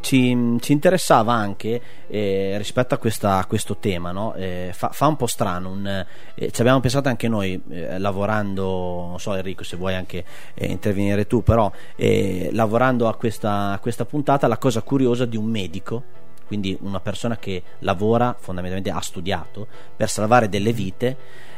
[0.06, 4.34] ci, ci interessava anche eh, rispetto a, questa- a questo tema, no?
[4.34, 9.06] Eh, fa, fa un po' strano, un, eh, ci abbiamo pensato anche noi eh, lavorando,
[9.08, 13.78] non so Enrico se vuoi anche eh, intervenire tu, però eh, lavorando a questa, a
[13.80, 16.02] questa puntata la cosa curiosa di un medico
[16.46, 21.16] quindi una persona che lavora fondamentalmente ha studiato per salvare delle vite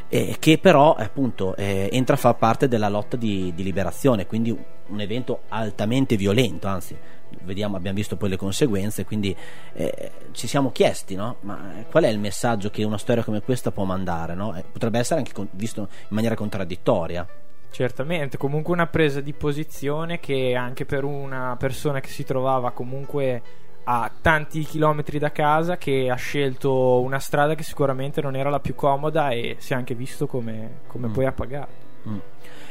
[0.09, 4.51] eh, che però appunto eh, entra a far parte della lotta di, di liberazione quindi
[4.87, 6.97] un evento altamente violento anzi
[7.43, 9.35] vediamo, abbiamo visto poi le conseguenze quindi
[9.75, 11.37] eh, ci siamo chiesti no?
[11.41, 14.55] ma qual è il messaggio che una storia come questa può mandare no?
[14.57, 17.27] Eh, potrebbe essere anche con- visto in maniera contraddittoria
[17.71, 23.43] Certamente, comunque una presa di posizione che anche per una persona che si trovava comunque
[23.85, 28.59] a tanti chilometri da casa che ha scelto una strada che sicuramente non era la
[28.61, 31.13] più comoda e si è anche visto come, come Mm.
[31.13, 31.73] poi ha pagato.
[32.09, 32.19] Mm.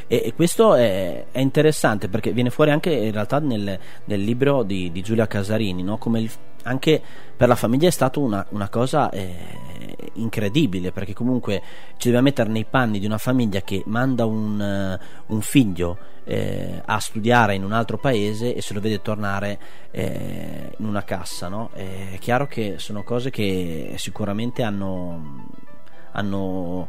[0.08, 4.64] E, e questo è, è interessante perché viene fuori anche in realtà nel, nel libro
[4.64, 5.98] di, di Giulia Casarini, no?
[5.98, 6.32] come il-
[6.64, 7.02] anche
[7.36, 9.36] per la famiglia è stata una, una cosa eh,
[10.14, 11.62] incredibile perché comunque
[11.98, 16.82] ci dobbiamo mettere nei panni di una famiglia che manda un, eh, un figlio eh,
[16.84, 19.60] a studiare in un altro paese e se lo vede tornare
[19.92, 21.48] eh, in una cassa.
[21.48, 21.70] No?
[21.74, 25.56] È chiaro che sono cose che sicuramente hanno
[26.18, 26.88] hanno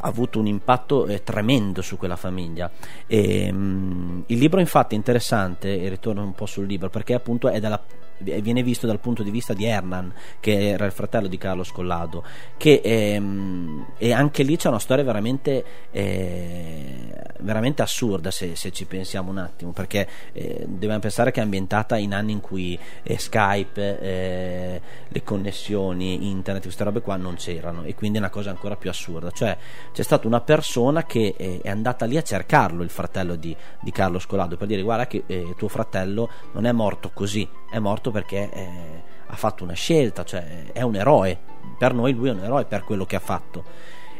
[0.00, 2.70] avuto un impatto eh, tremendo su quella famiglia.
[3.06, 7.48] E, mm, il libro, infatti, è interessante, e ritorno un po' sul libro, perché appunto
[7.48, 7.82] è dalla-
[8.18, 12.24] viene visto dal punto di vista di Hernan, che era il fratello di Carlo Scollado,
[12.56, 18.84] che ehm, e anche lì c'è una storia veramente, eh, veramente assurda se, se ci
[18.84, 23.18] pensiamo un attimo, perché eh, dobbiamo pensare che è ambientata in anni in cui eh,
[23.18, 28.50] Skype, eh, le connessioni, internet, queste robe qua non c'erano e quindi è una cosa
[28.50, 29.56] ancora più assurda, cioè
[29.92, 33.90] c'è stata una persona che eh, è andata lì a cercarlo, il fratello di, di
[33.90, 38.10] Carlo Scolado, per dire guarda che eh, tuo fratello non è morto così, è morto
[38.10, 38.68] perché eh,
[39.26, 41.38] ha fatto una scelta, cioè è un eroe,
[41.78, 43.64] per noi lui è un eroe per quello che ha fatto.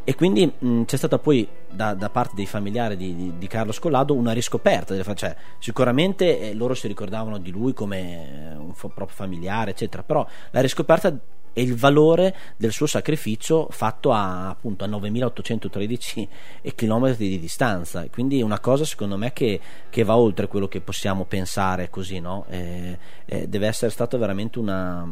[0.05, 3.72] E quindi mh, c'è stata poi da, da parte dei familiari di, di- di Carlo
[3.72, 8.88] Scollado una riscoperta, cioè, sicuramente eh, loro si ricordavano di lui come eh, un fo-
[8.88, 11.14] proprio familiare, eccetera, però la riscoperta
[11.53, 16.28] è il valore del suo sacrificio fatto a, appunto, a 9813
[16.74, 21.24] km di distanza, quindi una cosa secondo me che, che va oltre quello che possiamo
[21.24, 22.46] pensare così, no?
[22.48, 25.07] Eh, eh, deve essere stata veramente una,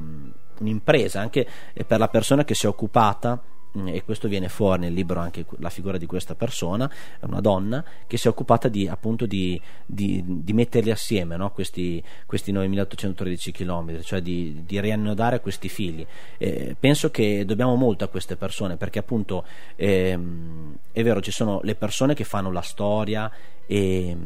[0.59, 1.47] un'impresa anche
[1.87, 3.41] per la persona che si è occupata
[3.85, 6.91] e questo viene fuori nel libro anche la figura di questa persona,
[7.21, 11.51] una donna che si è occupata di, appunto di, di, di metterli assieme no?
[11.53, 16.07] questi, questi 9813 km, cioè di, di riannodare questi fili.
[16.39, 19.45] Eh, penso che dobbiamo molto a queste persone perché appunto
[19.77, 23.31] ehm, è vero, ci sono le persone che fanno la storia
[23.71, 24.17] e,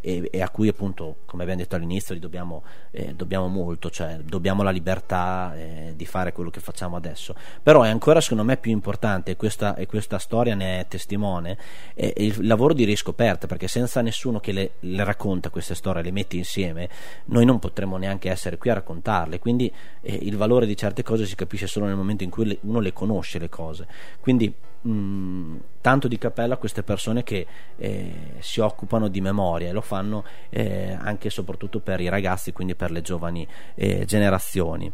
[0.00, 4.62] e, e a cui appunto, come abbiamo detto all'inizio, dobbiamo, eh, dobbiamo molto, cioè dobbiamo
[4.62, 7.34] la libertà eh, di fare quello che facciamo adesso.
[7.60, 11.58] Però è ancora secondo me più importante, e questa, e questa storia ne è testimone,
[11.94, 16.12] è il lavoro di riscoperta, perché senza nessuno che le, le racconta queste storie, le
[16.12, 16.88] mette insieme,
[17.24, 19.40] noi non potremmo neanche essere qui a raccontarle.
[19.40, 22.58] Quindi eh, il valore di certe cose si capisce solo nel momento in cui le,
[22.60, 23.88] uno le conosce le cose.
[24.20, 29.72] Quindi mh, tanto di cappello a queste persone che eh, si occupano di memoria e
[29.72, 34.90] lo fanno eh, anche e soprattutto per i ragazzi, quindi per le giovani eh, generazioni.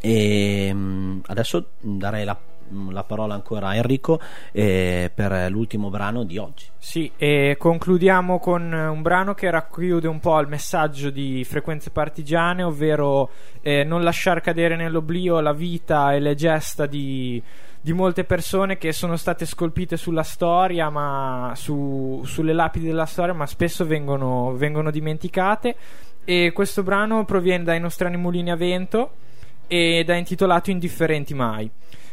[0.00, 2.38] E, mh, adesso darei la,
[2.90, 4.20] la, parola ancora a Enrico
[4.52, 6.66] eh, per l'ultimo brano di oggi.
[6.78, 12.62] Sì, e concludiamo con un brano che racchiude un po' il messaggio di Frequenze Partigiane,
[12.62, 13.30] ovvero
[13.60, 17.42] eh, non lasciar cadere nell'oblio la vita e le gesta di
[17.80, 23.34] di molte persone che sono state scolpite sulla storia, ma su, sulle lapidi della storia,
[23.34, 25.76] ma spesso vengono, vengono dimenticate.
[26.24, 29.12] E questo brano proviene dai Nostrani Mulini a Vento
[29.66, 31.70] ed è intitolato Indifferenti Mai.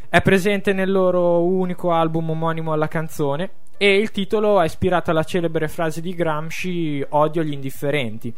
[0.08, 5.24] È presente nel loro unico album omonimo alla canzone e il titolo è ispirato alla
[5.24, 8.34] celebre frase di Gramsci Odio gli indifferenti.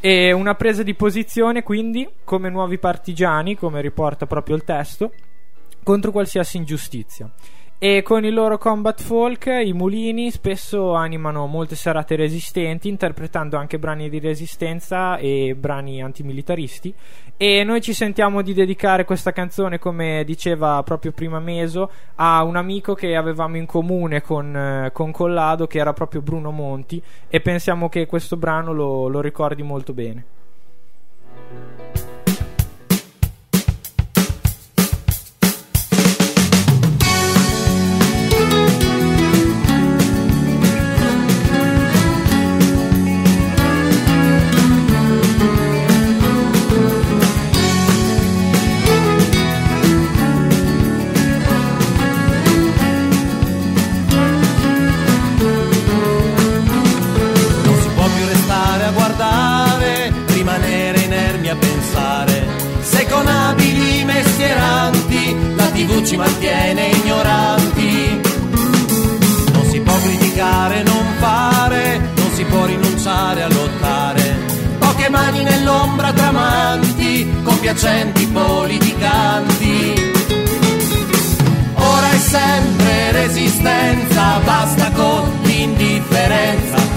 [0.00, 5.12] E una presa di posizione quindi come nuovi partigiani, come riporta proprio il testo,
[5.82, 7.30] contro qualsiasi ingiustizia.
[7.80, 13.78] E con il loro combat folk, i mulini spesso animano molte serate resistenti, interpretando anche
[13.78, 16.92] brani di resistenza e brani antimilitaristi.
[17.36, 22.56] E noi ci sentiamo di dedicare questa canzone, come diceva proprio prima Meso, a un
[22.56, 27.38] amico che avevamo in comune con, eh, con Collado, che era proprio Bruno Monti, e
[27.40, 30.24] pensiamo che questo brano lo, lo ricordi molto bene.
[75.78, 80.12] Mani nell'ombra tramanti, compiacenti politicanti.
[81.74, 86.87] Ora è sempre resistenza, basta con l'indifferenza.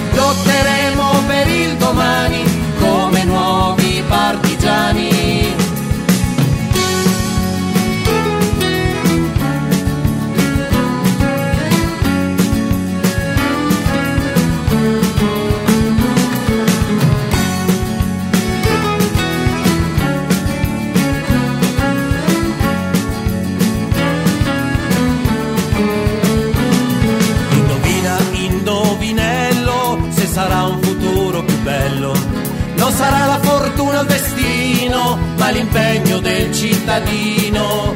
[35.52, 37.96] L'impegno del cittadino.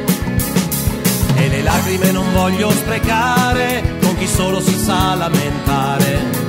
[1.34, 6.44] E le lacrime non voglio sprecare con chi solo si sa lamentare.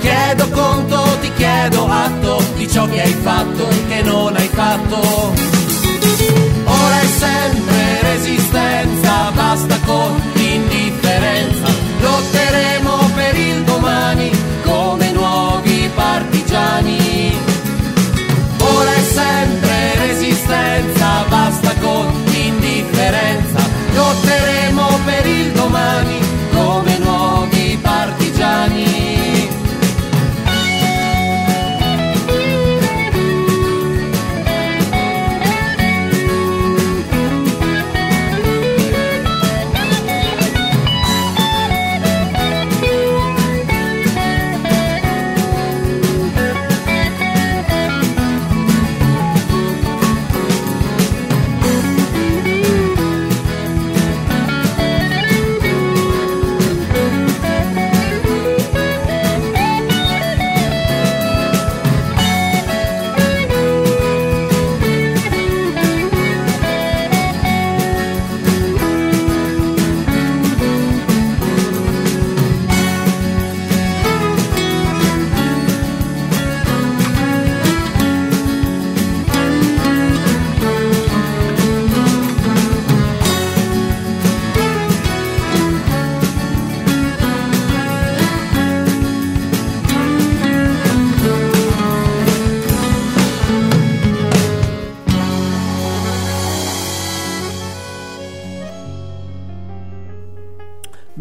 [0.00, 4.98] Chiedo conto, ti chiedo atto di ciò che hai fatto e che non hai fatto.
[6.64, 10.32] Ora è sempre resistenza, basta con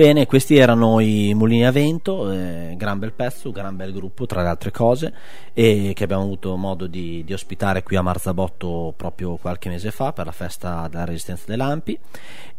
[0.01, 4.41] Bene, questi erano i Mulini a Vento, eh, gran bel pezzo, gran bel gruppo tra
[4.41, 5.13] le altre cose,
[5.53, 10.11] e che abbiamo avuto modo di, di ospitare qui a Marzabotto proprio qualche mese fa
[10.11, 11.99] per la festa della Resistenza dei Lampi.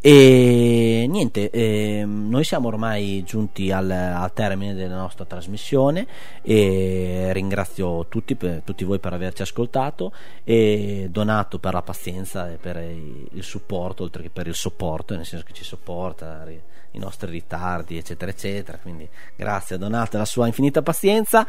[0.01, 6.07] E niente, ehm, noi siamo ormai giunti al, al termine della nostra trasmissione
[6.43, 10.13] e ringrazio tutti, per, tutti voi per averci ascoltato
[10.45, 15.27] e Donato per la pazienza e per il supporto, oltre che per il sopporto, nel
[15.27, 16.45] senso che ci sopporta
[16.93, 18.79] i nostri ritardi, eccetera, eccetera.
[18.81, 21.47] Quindi grazie a Donato e la sua infinita pazienza.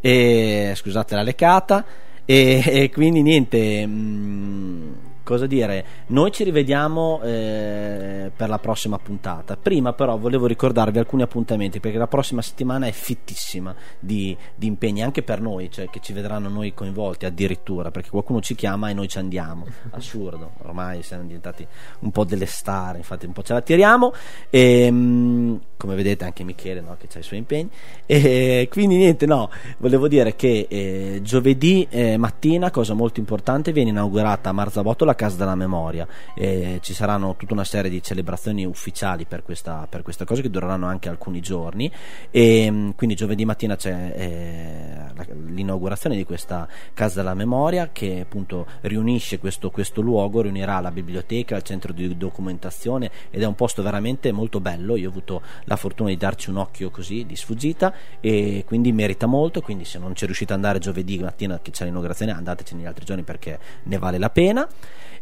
[0.00, 1.84] E, scusate la leccata.
[2.24, 3.86] E, e quindi niente.
[3.86, 5.84] mh, cosa dire?
[6.06, 9.56] Noi ci rivediamo eh, per la prossima puntata.
[9.56, 15.02] Prima, però, volevo ricordarvi alcuni appuntamenti perché la prossima settimana è fittissima di, di impegni
[15.02, 18.94] anche per noi, cioè che ci vedranno noi coinvolti addirittura perché qualcuno ci chiama e
[18.94, 19.66] noi ci andiamo.
[19.90, 21.66] Assurdo, ormai siamo diventati
[22.00, 24.12] un po' delle star, infatti, un po' ce la tiriamo.
[24.48, 27.70] E, mh, come vedete, anche Michele no, che ha i suoi impegni.
[28.06, 33.90] E quindi, niente, no, volevo dire che eh, giovedì eh, mattina, cosa molto importante, viene
[33.90, 36.06] inaugurata a Marzabotto la Casa della Memoria.
[36.34, 40.50] Eh, ci saranno tutta una serie di celebrazioni ufficiali per questa, per questa cosa che
[40.50, 41.90] dureranno anche alcuni giorni.
[42.30, 48.20] E mh, quindi giovedì mattina c'è eh, la- l'inaugurazione di questa Casa della Memoria che
[48.20, 53.54] appunto riunisce questo, questo luogo, riunirà la biblioteca, il centro di documentazione ed è un
[53.54, 54.96] posto veramente molto bello.
[54.96, 59.26] Io ho avuto la fortuna di darci un occhio così di sfuggita e quindi merita
[59.26, 59.60] molto.
[59.60, 63.04] Quindi se non ci riuscite ad andare giovedì mattina che c'è l'inaugurazione, andateci negli altri
[63.04, 64.66] giorni perché ne vale la pena.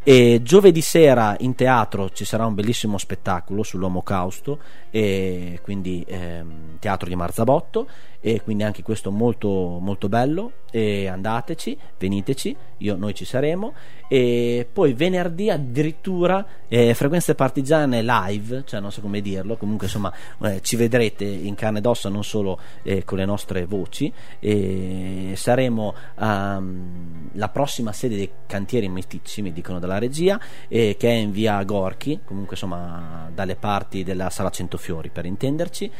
[0.07, 4.59] E giovedì sera in teatro ci sarà un bellissimo spettacolo sull'Omocausto,
[4.91, 7.89] quindi ehm, teatro di Marzabotto,
[8.27, 9.49] e quindi anche questo molto,
[9.83, 10.53] molto bello.
[10.71, 13.75] E andateci, veniteci, io, noi ci saremo.
[14.09, 20.13] E poi venerdì addirittura eh, frequenze partigiane live, cioè non so come dirlo, comunque insomma
[20.43, 24.11] eh, ci vedrete in carne ed ossa, non solo eh, con le nostre voci.
[24.41, 31.13] Saremo ehm, la prossima sede dei cantieri mistici, mi dicono dalla regia, eh, che è
[31.15, 35.91] in via Gorchi, comunque insomma dalle parti della sala Centofiori per intenderci.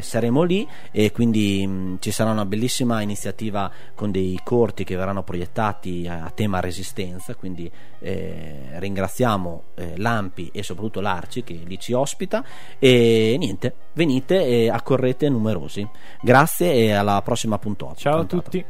[0.00, 5.22] Saremo lì e quindi mh, ci sarà una bellissima iniziativa con dei corti che verranno
[5.22, 7.34] proiettati a, a tema resistenza.
[7.34, 7.70] Quindi
[8.00, 12.44] eh, ringraziamo eh, l'Ampi e soprattutto l'Arci che lì ci ospita.
[12.78, 15.86] E niente, venite e accorrete numerosi.
[16.20, 17.94] Grazie e alla prossima puntata.
[17.94, 18.64] Ciao a tutti.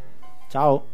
[0.48, 0.93] Ciao.